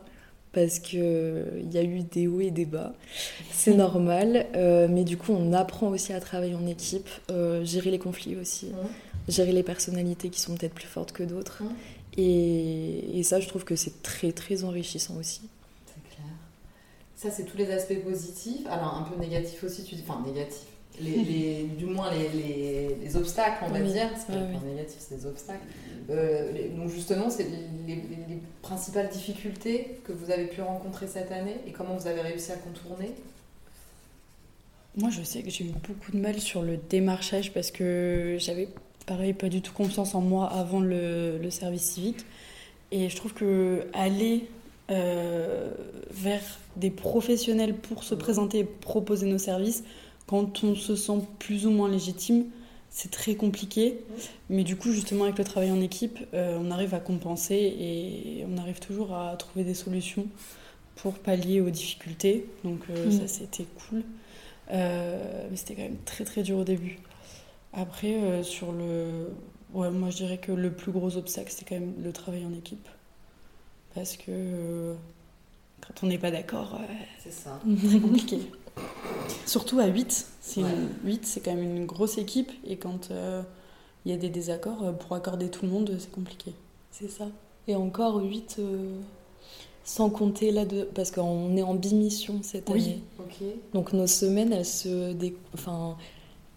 parce 0.54 0.80
qu'il 0.80 1.68
y 1.72 1.78
a 1.78 1.84
eu 1.84 2.04
des 2.04 2.28
hauts 2.28 2.40
et 2.40 2.52
des 2.52 2.66
bas. 2.66 2.94
C'est 3.52 3.74
normal, 3.74 4.46
euh, 4.56 4.88
mais 4.90 5.04
du 5.04 5.18
coup, 5.18 5.34
on 5.34 5.52
apprend 5.52 5.90
aussi 5.90 6.14
à 6.14 6.20
travailler 6.20 6.56
en 6.56 6.68
équipe, 6.68 7.10
euh, 7.32 7.66
gérer 7.66 7.92
les 7.92 8.00
conflits 8.00 8.36
aussi, 8.36 8.72
gérer 9.28 9.52
les 9.52 9.64
personnalités 9.64 10.30
qui 10.30 10.40
sont 10.40 10.56
peut-être 10.56 10.76
plus 10.76 10.88
fortes 10.88 11.12
que 11.12 11.24
d'autres. 11.24 11.64
Et, 12.16 13.20
et, 13.20 13.24
ça, 13.24 13.40
je 13.40 13.48
trouve 13.48 13.64
que 13.64 13.76
c'est 13.76 14.04
très, 14.04 14.32
très 14.32 14.64
enrichissant 14.64 15.16
aussi. 15.16 15.42
C'est 15.88 16.16
clair. 16.16 16.28
Ça, 17.16 17.32
c'est 17.32 17.46
tous 17.46 17.58
les 17.58 17.72
aspects 17.72 18.04
positifs. 18.04 18.68
Alors, 18.68 18.94
un 18.96 19.02
peu 19.02 19.20
négatif 19.20 19.64
aussi, 19.64 19.84
tu 19.84 19.96
dis. 19.96 20.04
Enfin, 20.08 20.22
négatif 20.24 20.68
les, 21.02 21.64
du 21.78 21.86
moins 21.86 22.10
les, 22.12 22.96
les, 23.04 23.16
obstacles, 23.16 23.64
on 23.66 23.70
va 23.70 23.80
dire, 23.80 24.10
c'est 24.16 24.34
pas 24.34 24.40
oui. 24.40 24.72
négatif, 24.72 24.98
c'est 25.00 25.18
des 25.18 25.26
obstacles. 25.26 25.66
Euh, 26.10 26.70
donc 26.76 26.90
justement, 26.90 27.30
c'est 27.30 27.48
les, 27.88 28.02
principales 28.62 29.10
difficultés 29.10 30.00
que 30.06 30.14
vous 30.14 30.32
avez 30.32 30.46
pu 30.48 30.62
rencontrer 30.62 31.08
cette 31.08 31.32
année 31.32 31.58
et 31.68 31.72
comment 31.72 31.96
vous 31.96 32.08
avez 32.08 32.22
réussi 32.22 32.52
à 32.52 32.56
contourner? 32.56 33.12
Moi, 34.96 35.10
je 35.10 35.22
sais 35.24 35.42
que 35.42 35.50
j'ai 35.50 35.66
eu 35.66 35.74
beaucoup 35.88 36.12
de 36.12 36.18
mal 36.18 36.40
sur 36.40 36.62
le 36.62 36.78
démarchage 36.78 37.52
parce 37.54 37.72
que 37.72 38.38
j'avais, 38.40 38.70
pareil, 39.06 39.34
pas 39.34 39.50
du 39.50 39.62
tout 39.62 39.74
confiance 39.74 40.16
en 40.16 40.22
moi 40.22 40.48
avant 40.48 40.80
le, 40.80 41.38
le 41.38 41.50
service 41.50 41.84
civique. 41.84 42.26
Et 42.92 43.10
je 43.10 43.16
trouve 43.16 43.34
que 43.34 43.88
aller 43.94 44.48
euh, 44.92 45.72
vers 46.12 46.44
des 46.76 46.92
professionnels 46.92 47.74
pour 47.74 48.04
se 48.04 48.14
présenter 48.16 48.60
et 48.60 48.64
proposer 48.64 49.26
nos 49.26 49.38
services, 49.38 49.84
quand 50.28 50.64
on 50.64 50.76
se 50.76 50.96
sent 50.96 51.20
plus 51.40 51.66
ou 51.66 51.72
moins 51.72 51.90
légitime, 51.90 52.46
c'est 52.94 53.10
très 53.10 53.36
compliqué. 53.36 54.00
Mais 54.50 54.64
du 54.64 54.76
coup, 54.76 54.92
justement, 54.92 55.26
avec 55.26 55.38
le 55.40 55.44
travail 55.44 55.72
en 55.72 55.82
équipe, 55.82 56.20
euh, 56.34 56.58
on 56.60 56.70
arrive 56.72 56.94
à 56.94 57.00
compenser 57.00 57.56
et 57.56 58.46
on 58.48 58.58
arrive 58.58 58.80
toujours 58.80 59.16
à 59.16 59.36
trouver 59.36 59.66
des 59.66 59.74
solutions 59.74 60.28
pour 60.96 61.14
pallier 61.16 61.60
aux 61.60 61.72
difficultés. 61.72 62.46
Donc 62.64 62.82
euh, 62.90 63.08
mm. 63.08 63.12
ça, 63.12 63.28
c'était 63.28 63.66
cool. 63.90 64.04
Euh, 64.72 65.48
mais 65.50 65.58
c'était 65.58 65.76
quand 65.76 65.82
même 65.82 65.98
très 66.06 66.24
très 66.24 66.44
dur 66.44 66.60
au 66.60 66.64
début. 66.64 67.00
Après, 67.74 68.44
sur 68.44 68.72
le... 68.72 69.32
Ouais, 69.74 69.90
moi 69.90 70.12
je 70.12 70.18
dirais 70.18 70.38
que 70.38 70.52
le 70.52 70.72
plus 70.72 70.92
gros 70.92 71.18
obstacle, 71.18 71.52
c'était 71.52 71.66
quand 71.66 71.82
même 71.82 71.96
le 72.04 72.14
travail 72.14 72.46
en 72.46 72.54
équipe. 72.54 72.88
Parce 73.96 74.16
que 74.16 74.94
quand 75.82 76.04
on 76.04 76.08
n'est 76.08 76.20
pas 76.20 76.30
d'accord, 76.30 76.80
c'est 77.24 77.34
ça. 77.34 77.60
très 77.88 78.00
compliqué. 78.00 78.38
Surtout 79.46 79.80
à 79.80 79.88
8. 79.88 80.28
C'est 80.42 80.62
8, 81.04 81.26
c'est 81.26 81.42
quand 81.42 81.54
même 81.54 81.76
une 81.78 81.86
grosse 81.86 82.18
équipe. 82.18 82.52
Et 82.66 82.78
quand 82.78 83.12
euh, 83.12 83.42
il 84.06 84.12
y 84.12 84.16
a 84.16 84.18
des 84.18 84.30
désaccords, 84.30 84.84
euh, 84.84 84.92
pour 84.92 85.16
accorder 85.16 85.50
tout 85.50 85.66
le 85.66 85.72
monde, 85.72 85.96
c'est 86.00 86.12
compliqué. 86.12 86.54
C'est 86.92 87.10
ça. 87.10 87.26
Et 87.68 87.76
encore 87.76 88.22
8, 88.22 88.58
euh, 88.60 89.00
sans 89.84 90.10
compter 90.10 90.52
là, 90.52 90.66
de... 90.66 90.84
parce 90.84 91.12
qu'on 91.12 91.56
est 91.56 91.64
en 91.64 91.76
bimission 91.76 92.40
cette 92.44 92.70
année. 92.70 93.02
Donc 93.74 93.94
nos 93.94 94.08
semaines, 94.08 94.54
elles 94.54 94.66
se 94.66 95.16
enfin, 95.54 95.98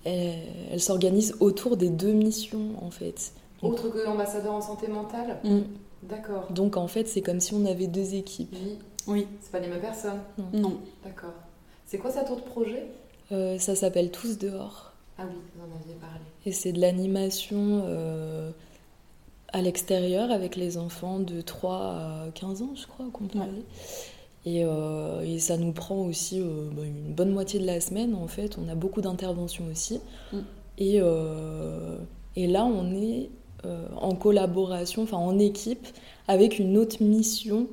elles, 0.04 0.80
s'organisent 0.80 1.36
autour 1.40 1.76
des 1.76 1.88
deux 1.88 2.12
missions, 2.12 2.72
en 2.82 2.90
fait. 2.90 3.32
Autre 3.62 3.88
que 3.88 3.98
l'ambassadeur 3.98 4.52
en 4.52 4.60
santé 4.60 4.88
mentale? 4.88 5.38
Mm. 5.42 5.60
D'accord. 6.02 6.46
Donc 6.50 6.76
en 6.76 6.88
fait, 6.88 7.08
c'est 7.08 7.22
comme 7.22 7.40
si 7.40 7.54
on 7.54 7.64
avait 7.64 7.86
deux 7.86 8.14
équipes. 8.14 8.54
Oui. 8.54 8.78
Oui. 9.06 9.26
C'est 9.40 9.52
pas 9.52 9.60
les 9.60 9.68
mêmes 9.68 9.80
personnes? 9.80 10.20
Non. 10.52 10.78
D'accord. 11.04 11.32
C'est 11.86 11.98
quoi 11.98 12.10
cet 12.10 12.30
autre 12.30 12.44
projet 12.44 12.88
euh, 13.32 13.58
Ça 13.58 13.76
s'appelle 13.76 14.10
Tous 14.10 14.38
dehors. 14.38 14.92
Ah 15.18 15.22
oui, 15.26 15.36
vous 15.54 15.62
en 15.62 15.80
aviez 15.80 15.94
parlé. 15.94 16.20
Et 16.44 16.52
c'est 16.52 16.72
de 16.72 16.80
l'animation 16.80 17.82
euh, 17.86 18.50
à 19.52 19.62
l'extérieur 19.62 20.32
avec 20.32 20.56
les 20.56 20.78
enfants 20.78 21.20
de 21.20 21.40
3 21.40 21.76
à 21.76 22.26
15 22.34 22.62
ans, 22.62 22.72
je 22.74 22.86
crois 22.86 23.06
qu'on 23.12 23.26
peut 23.26 23.38
et, 24.44 24.64
euh, 24.64 25.22
et, 25.22 25.40
ça 25.40 25.56
nous 25.56 25.72
prend 25.72 26.02
aussi 26.02 26.40
bah, 26.40 26.82
une 26.84 27.12
bonne 27.12 27.32
moitié 27.32 27.58
de 27.58 27.66
la 27.66 27.80
semaine, 27.80 28.14
en 28.14 28.28
fait. 28.28 28.58
On 28.64 28.68
a 28.68 28.76
beaucoup 28.76 29.00
d'interventions 29.00 29.64
aussi. 29.68 30.00
Mm. 30.32 30.38
Et, 30.78 31.00
et, 32.36 32.46
là, 32.46 32.64
on 32.64 32.92
est 32.92 33.28
en 33.96 34.14
collaboration, 34.14 35.02
enfin 35.02 35.16
en 35.16 35.40
équipe, 35.40 35.88
avec 36.28 36.60
une 36.60 36.78
autre 36.78 37.02
mission 37.02 37.66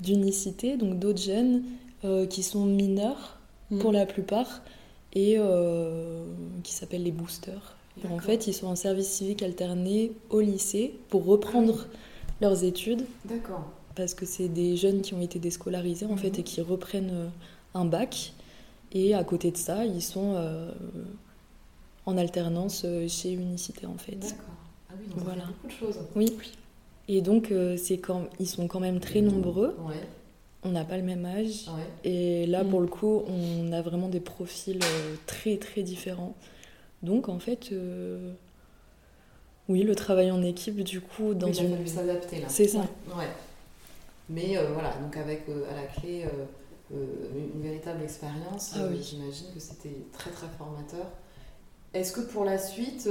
d'unicité, 0.00 0.76
donc 0.76 0.98
d'autres 0.98 1.22
jeunes 1.22 1.62
euh, 2.04 2.26
qui 2.26 2.42
sont 2.42 2.66
mineurs 2.66 3.38
mm. 3.70 3.78
pour 3.78 3.90
la 3.90 4.04
plupart 4.04 4.60
et 5.14 5.36
euh, 5.38 6.24
qui 6.62 6.74
s'appellent 6.74 7.04
les 7.04 7.12
boosters. 7.12 7.76
Et 8.02 8.08
en 8.08 8.18
fait, 8.18 8.46
ils 8.46 8.52
sont 8.52 8.66
en 8.66 8.76
service 8.76 9.08
civique 9.08 9.42
alterné 9.42 10.12
au 10.28 10.40
lycée 10.40 10.94
pour 11.08 11.24
reprendre 11.24 11.86
leurs 12.42 12.64
études. 12.64 13.06
D'accord. 13.24 13.64
Parce 13.94 14.12
que 14.12 14.26
c'est 14.26 14.48
des 14.48 14.76
jeunes 14.76 15.00
qui 15.00 15.14
ont 15.14 15.20
été 15.22 15.38
déscolarisés 15.38 16.04
en 16.04 16.16
fait 16.16 16.30
mm-hmm. 16.30 16.40
et 16.40 16.42
qui 16.42 16.60
reprennent 16.60 17.12
euh, 17.14 17.28
un 17.74 17.84
bac. 17.84 18.34
Et 18.92 19.14
à 19.14 19.24
côté 19.24 19.50
de 19.50 19.56
ça, 19.56 19.86
ils 19.86 20.02
sont 20.02 20.36
en 22.06 22.16
alternance 22.16 22.86
chez 23.08 23.32
Unicité 23.32 23.86
en 23.86 23.96
fait. 23.96 24.16
D'accord. 24.16 24.36
Ah 24.88 24.92
oui, 25.00 25.06
donc 25.08 25.24
voilà. 25.24 25.46
beaucoup 25.46 25.66
de 25.66 25.72
choses. 25.72 25.98
Oui. 26.14 26.36
Et 27.08 27.20
donc, 27.20 27.52
c'est 27.76 27.98
quand 27.98 28.28
ils 28.38 28.46
sont 28.46 28.68
quand 28.68 28.78
même 28.78 29.00
très 29.00 29.20
nombreux. 29.20 29.74
Ouais 29.88 30.06
on 30.64 30.70
n'a 30.70 30.84
pas 30.84 30.96
le 30.96 31.02
même 31.02 31.24
âge. 31.26 31.66
Et 32.04 32.46
là, 32.46 32.64
pour 32.64 32.80
mm. 32.80 32.84
le 32.84 32.88
coup, 32.88 33.22
on 33.26 33.72
a 33.72 33.82
vraiment 33.82 34.08
des 34.08 34.20
profils 34.20 34.80
euh, 34.82 35.14
très, 35.26 35.58
très 35.58 35.82
différents. 35.82 36.34
Donc, 37.02 37.28
en 37.28 37.38
fait, 37.38 37.70
euh, 37.72 38.32
oui, 39.68 39.82
le 39.82 39.94
travail 39.94 40.30
en 40.30 40.42
équipe, 40.42 40.82
du 40.82 41.00
coup, 41.00 41.34
dans 41.34 41.48
oui, 41.48 41.58
une. 41.58 41.64
Il 41.64 41.72
a 41.72 41.76
fallu 41.76 41.88
s'adapter 41.88 42.40
là. 42.40 42.48
C'est 42.48 42.68
ça. 42.68 42.80
Ouais. 43.08 43.28
Mais 44.30 44.56
euh, 44.56 44.72
voilà, 44.72 44.94
donc 45.02 45.16
avec 45.18 45.42
à 45.70 45.74
la 45.74 45.86
clé 45.86 46.24
une 46.90 47.62
véritable 47.62 48.02
expérience, 48.02 48.72
ah 48.76 48.88
j'imagine 49.00 49.48
que 49.52 49.60
c'était 49.60 49.96
très, 50.12 50.30
très 50.30 50.46
formateur. 50.56 51.06
Est-ce 51.92 52.12
que 52.12 52.20
pour 52.20 52.44
la 52.44 52.58
suite, 52.58 53.08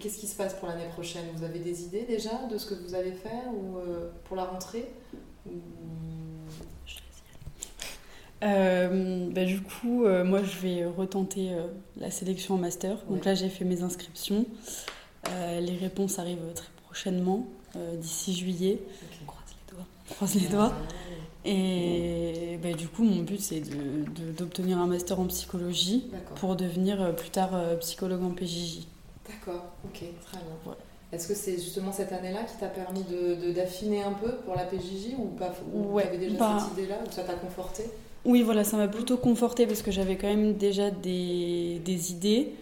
qu'est-ce 0.00 0.18
qui 0.18 0.26
se 0.26 0.36
passe 0.36 0.54
pour 0.54 0.68
l'année 0.68 0.88
prochaine? 0.92 1.24
Vous 1.36 1.44
avez 1.44 1.60
des 1.60 1.84
idées 1.84 2.02
déjà 2.02 2.46
de 2.50 2.58
ce 2.58 2.66
que 2.66 2.74
vous 2.74 2.94
allez 2.94 3.12
faire 3.12 3.48
ou 3.54 3.78
pour 4.24 4.36
la 4.36 4.44
rentrée? 4.44 4.88
Euh, 8.42 9.30
bah, 9.30 9.44
du 9.44 9.60
coup, 9.60 10.04
euh, 10.04 10.24
moi, 10.24 10.42
je 10.42 10.58
vais 10.58 10.84
retenter 10.84 11.52
euh, 11.52 11.66
la 11.98 12.10
sélection 12.10 12.54
en 12.54 12.58
master. 12.58 12.98
Donc 13.08 13.24
là, 13.24 13.34
j'ai 13.34 13.48
fait 13.48 13.64
mes 13.64 13.82
inscriptions. 13.82 14.46
les 15.60 15.76
réponses 15.76 16.18
arrivent 16.18 16.52
très 16.54 16.68
prochainement, 16.84 17.46
d'ici 17.94 18.34
juillet. 18.34 18.80
On 19.22 19.26
croise 19.26 19.44
les 19.48 19.74
doigts. 19.74 19.86
On 20.10 20.14
croise 20.14 20.34
les 20.34 20.48
doigts. 20.48 20.72
Et 21.44 22.58
bah, 22.62 22.72
du 22.72 22.88
coup, 22.88 23.04
mon 23.04 23.22
but, 23.22 23.40
c'est 23.40 23.62
d'obtenir 24.36 24.78
un 24.78 24.86
master 24.86 25.18
en 25.18 25.26
psychologie 25.26 26.04
pour 26.36 26.56
devenir 26.56 27.14
plus 27.16 27.30
tard 27.30 27.78
psychologue 27.80 28.22
en 28.22 28.30
PJJ. 28.30 28.86
D'accord, 29.26 29.72
ok, 29.84 30.04
très 30.24 30.38
bien. 30.38 30.74
Est-ce 31.12 31.28
que 31.28 31.34
c'est 31.34 31.54
justement 31.54 31.92
cette 31.92 32.12
année-là 32.12 32.40
qui 32.44 32.56
t'a 32.56 32.66
permis 32.66 33.04
d'affiner 33.54 34.02
de, 34.02 34.08
un 34.08 34.12
peu 34.12 34.36
pour 34.44 34.56
la 34.56 34.64
PJJ 34.64 35.14
ou 35.18 35.26
pas 35.26 35.54
Ou 35.72 36.00
tu 36.00 36.06
avais 36.06 36.18
déjà 36.18 36.36
bah 36.36 36.58
cette 36.60 36.72
idée-là 36.78 36.98
ou 37.06 37.12
ça 37.12 37.22
t'a 37.22 37.34
conforté 37.34 37.84
oui, 38.26 38.42
voilà, 38.42 38.64
ça 38.64 38.76
m'a 38.76 38.88
plutôt 38.88 39.16
conforté 39.16 39.68
parce 39.68 39.82
que 39.82 39.92
j'avais 39.92 40.16
quand 40.16 40.26
même 40.26 40.54
déjà 40.54 40.90
des, 40.90 41.80
idées. 42.10 42.54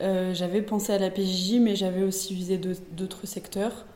Euh, 0.00 0.34
j'avais 0.34 0.62
pensé 0.62 0.92
à 0.92 0.98
la 0.98 1.10
PJJ, 1.10 1.60
mais 1.60 1.76
j'avais 1.76 2.02
aussi 2.02 2.34
visé 2.34 2.58
d'autres 2.58 3.24
secteurs, 3.28 3.86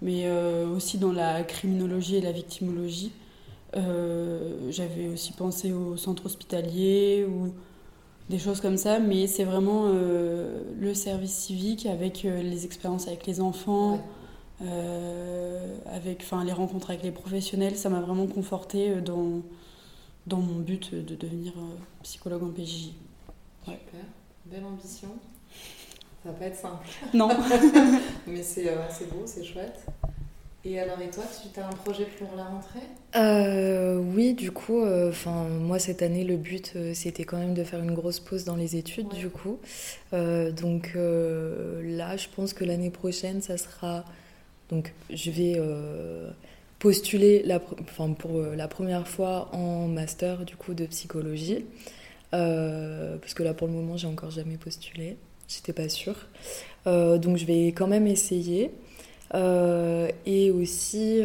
mais 0.00 0.22
euh, 0.24 0.66
aussi 0.74 0.96
dans 0.96 1.12
la 1.12 1.42
criminologie 1.42 2.16
et 2.16 2.22
la 2.22 2.32
victimologie. 2.32 3.12
Euh, 3.76 4.70
j'avais 4.70 5.08
aussi 5.08 5.32
pensé 5.32 5.70
au 5.70 5.98
centre 5.98 6.24
hospitalier 6.24 7.26
ou 7.28 7.52
des 8.30 8.38
choses 8.38 8.60
comme 8.60 8.76
ça, 8.76 8.98
mais 8.98 9.26
c'est 9.26 9.44
vraiment 9.44 9.86
le 9.88 10.94
service 10.94 11.34
civique 11.34 11.84
avec 11.84 12.22
les 12.22 12.64
expériences 12.64 13.06
avec 13.08 13.26
les 13.26 13.40
enfants. 13.40 13.98
avec 15.92 16.24
les 16.44 16.52
rencontres 16.52 16.90
avec 16.90 17.02
les 17.02 17.10
professionnels, 17.10 17.76
ça 17.76 17.90
m'a 17.90 18.00
vraiment 18.00 18.26
conforté 18.26 19.00
dans, 19.00 19.42
dans 20.26 20.38
mon 20.38 20.60
but 20.60 20.94
de 20.94 21.14
devenir 21.14 21.52
euh, 21.56 21.76
psychologue 22.02 22.42
en 22.42 22.50
PJJ. 22.50 22.92
Super, 23.64 23.78
belle 24.46 24.64
ambition. 24.64 25.08
Ça 26.22 26.30
va 26.30 26.32
pas 26.32 26.44
être 26.46 26.56
simple. 26.56 26.86
Non. 27.14 27.28
Mais 28.26 28.40
euh, 28.40 28.86
c'est 28.90 29.10
beau, 29.10 29.22
c'est 29.24 29.44
chouette. 29.44 29.84
Et 30.64 30.78
alors, 30.78 31.00
et 31.00 31.08
toi, 31.08 31.24
tu 31.54 31.58
as 31.58 31.66
un 31.66 31.72
projet 31.72 32.06
pour 32.18 32.28
la 32.36 32.44
rentrée? 32.44 32.80
Euh, 33.16 33.96
Oui, 33.96 34.34
du 34.34 34.52
coup, 34.52 34.84
enfin 34.84 35.44
moi, 35.48 35.78
cette 35.78 36.02
année, 36.02 36.24
le 36.24 36.36
but, 36.36 36.74
c'était 36.94 37.24
quand 37.24 37.38
même 37.38 37.54
de 37.54 37.64
faire 37.64 37.82
une 37.82 37.94
grosse 37.94 38.20
pause 38.20 38.44
dans 38.44 38.56
les 38.56 38.76
études, 38.76 39.08
du 39.08 39.30
coup. 39.30 39.58
donc 40.12 40.92
là, 40.94 42.16
je 42.16 42.28
pense 42.34 42.52
que 42.52 42.64
l'année 42.64 42.90
prochaine, 42.90 43.40
ça 43.40 43.56
sera... 43.56 44.04
Donc, 44.68 44.92
je 45.08 45.30
vais 45.30 45.58
postuler 46.80 47.42
la, 47.44 47.60
enfin, 47.82 48.12
pour 48.12 48.38
euh, 48.38 48.56
la 48.56 48.66
première 48.66 49.06
fois 49.06 49.54
en 49.54 49.86
master 49.86 50.44
du 50.44 50.56
coup 50.56 50.74
de 50.74 50.86
psychologie. 50.86 51.64
Euh, 52.32 53.16
parce 53.18 53.34
que 53.34 53.42
là 53.42 53.54
pour 53.54 53.66
le 53.68 53.74
moment 53.74 53.96
j'ai 53.96 54.06
encore 54.06 54.30
jamais 54.30 54.56
postulé, 54.56 55.16
j'étais 55.46 55.72
pas 55.72 55.88
sûre. 55.88 56.16
Euh, 56.86 57.18
donc 57.18 57.36
je 57.36 57.44
vais 57.44 57.68
quand 57.68 57.86
même 57.86 58.08
essayer. 58.08 58.72
Et 59.34 60.50
aussi 60.50 61.22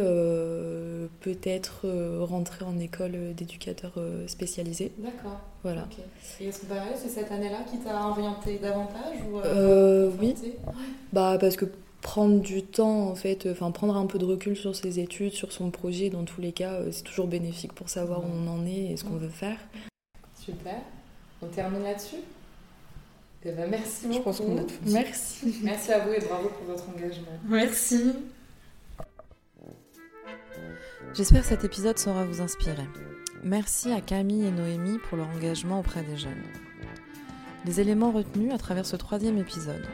peut-être 1.20 1.86
rentrer 2.20 2.64
en 2.64 2.78
école 2.78 3.34
d'éducateur 3.34 3.92
spécialisé. 4.26 4.92
D'accord. 4.98 5.40
Voilà. 5.62 5.88
Et 6.40 6.48
est-ce 6.48 6.60
que 6.60 6.66
c'est 6.96 7.08
cette 7.08 7.32
année-là 7.32 7.58
qui 7.70 7.78
t'a 7.78 8.08
orienté 8.08 8.58
davantage 8.58 9.18
ou, 9.30 9.40
Oui. 10.20 10.34
Bah 11.12 11.38
parce 11.40 11.56
que 11.56 11.66
prendre 12.06 12.40
du 12.40 12.62
temps, 12.62 13.08
en 13.08 13.16
fait, 13.16 13.48
enfin 13.50 13.72
prendre 13.72 13.96
un 13.96 14.06
peu 14.06 14.18
de 14.18 14.24
recul 14.24 14.56
sur 14.56 14.76
ses 14.76 15.00
études, 15.00 15.32
sur 15.32 15.50
son 15.50 15.70
projet, 15.70 16.08
dans 16.08 16.22
tous 16.22 16.40
les 16.40 16.52
cas, 16.52 16.74
euh, 16.74 16.92
c'est 16.92 17.02
toujours 17.02 17.26
bénéfique 17.26 17.72
pour 17.72 17.88
savoir 17.88 18.20
où 18.20 18.28
on 18.32 18.48
en 18.48 18.64
est 18.64 18.92
et 18.92 18.96
ce 18.96 19.02
qu'on 19.04 19.16
veut 19.16 19.28
faire. 19.28 19.58
Super. 20.38 20.76
On 21.42 21.46
termine 21.46 21.82
là-dessus? 21.82 22.22
Eh 23.46 23.52
ben, 23.52 23.70
merci 23.70 24.06
beaucoup. 24.06 24.18
Je 24.18 24.22
pense 24.22 24.40
qu'on 24.40 24.58
a 24.58 24.64
tout 24.64 24.74
Merci. 24.86 25.60
Merci 25.62 25.92
à 25.92 26.00
vous 26.00 26.12
et 26.12 26.20
bravo 26.20 26.48
pour 26.48 26.66
votre 26.66 26.88
engagement. 26.88 27.38
Merci. 27.48 28.12
J'espère 31.14 31.42
que 31.42 31.48
cet 31.48 31.64
épisode 31.64 31.98
saura 31.98 32.24
vous 32.24 32.40
inspirer. 32.40 32.86
Merci 33.42 33.92
à 33.92 34.00
Camille 34.00 34.46
et 34.46 34.50
Noémie 34.50 34.98
pour 35.08 35.16
leur 35.16 35.28
engagement 35.28 35.80
auprès 35.80 36.02
des 36.02 36.16
jeunes. 36.16 36.42
Les 37.64 37.80
éléments 37.80 38.10
retenus 38.10 38.52
à 38.52 38.58
travers 38.58 38.86
ce 38.86 38.96
troisième 38.96 39.38
épisode 39.38 39.86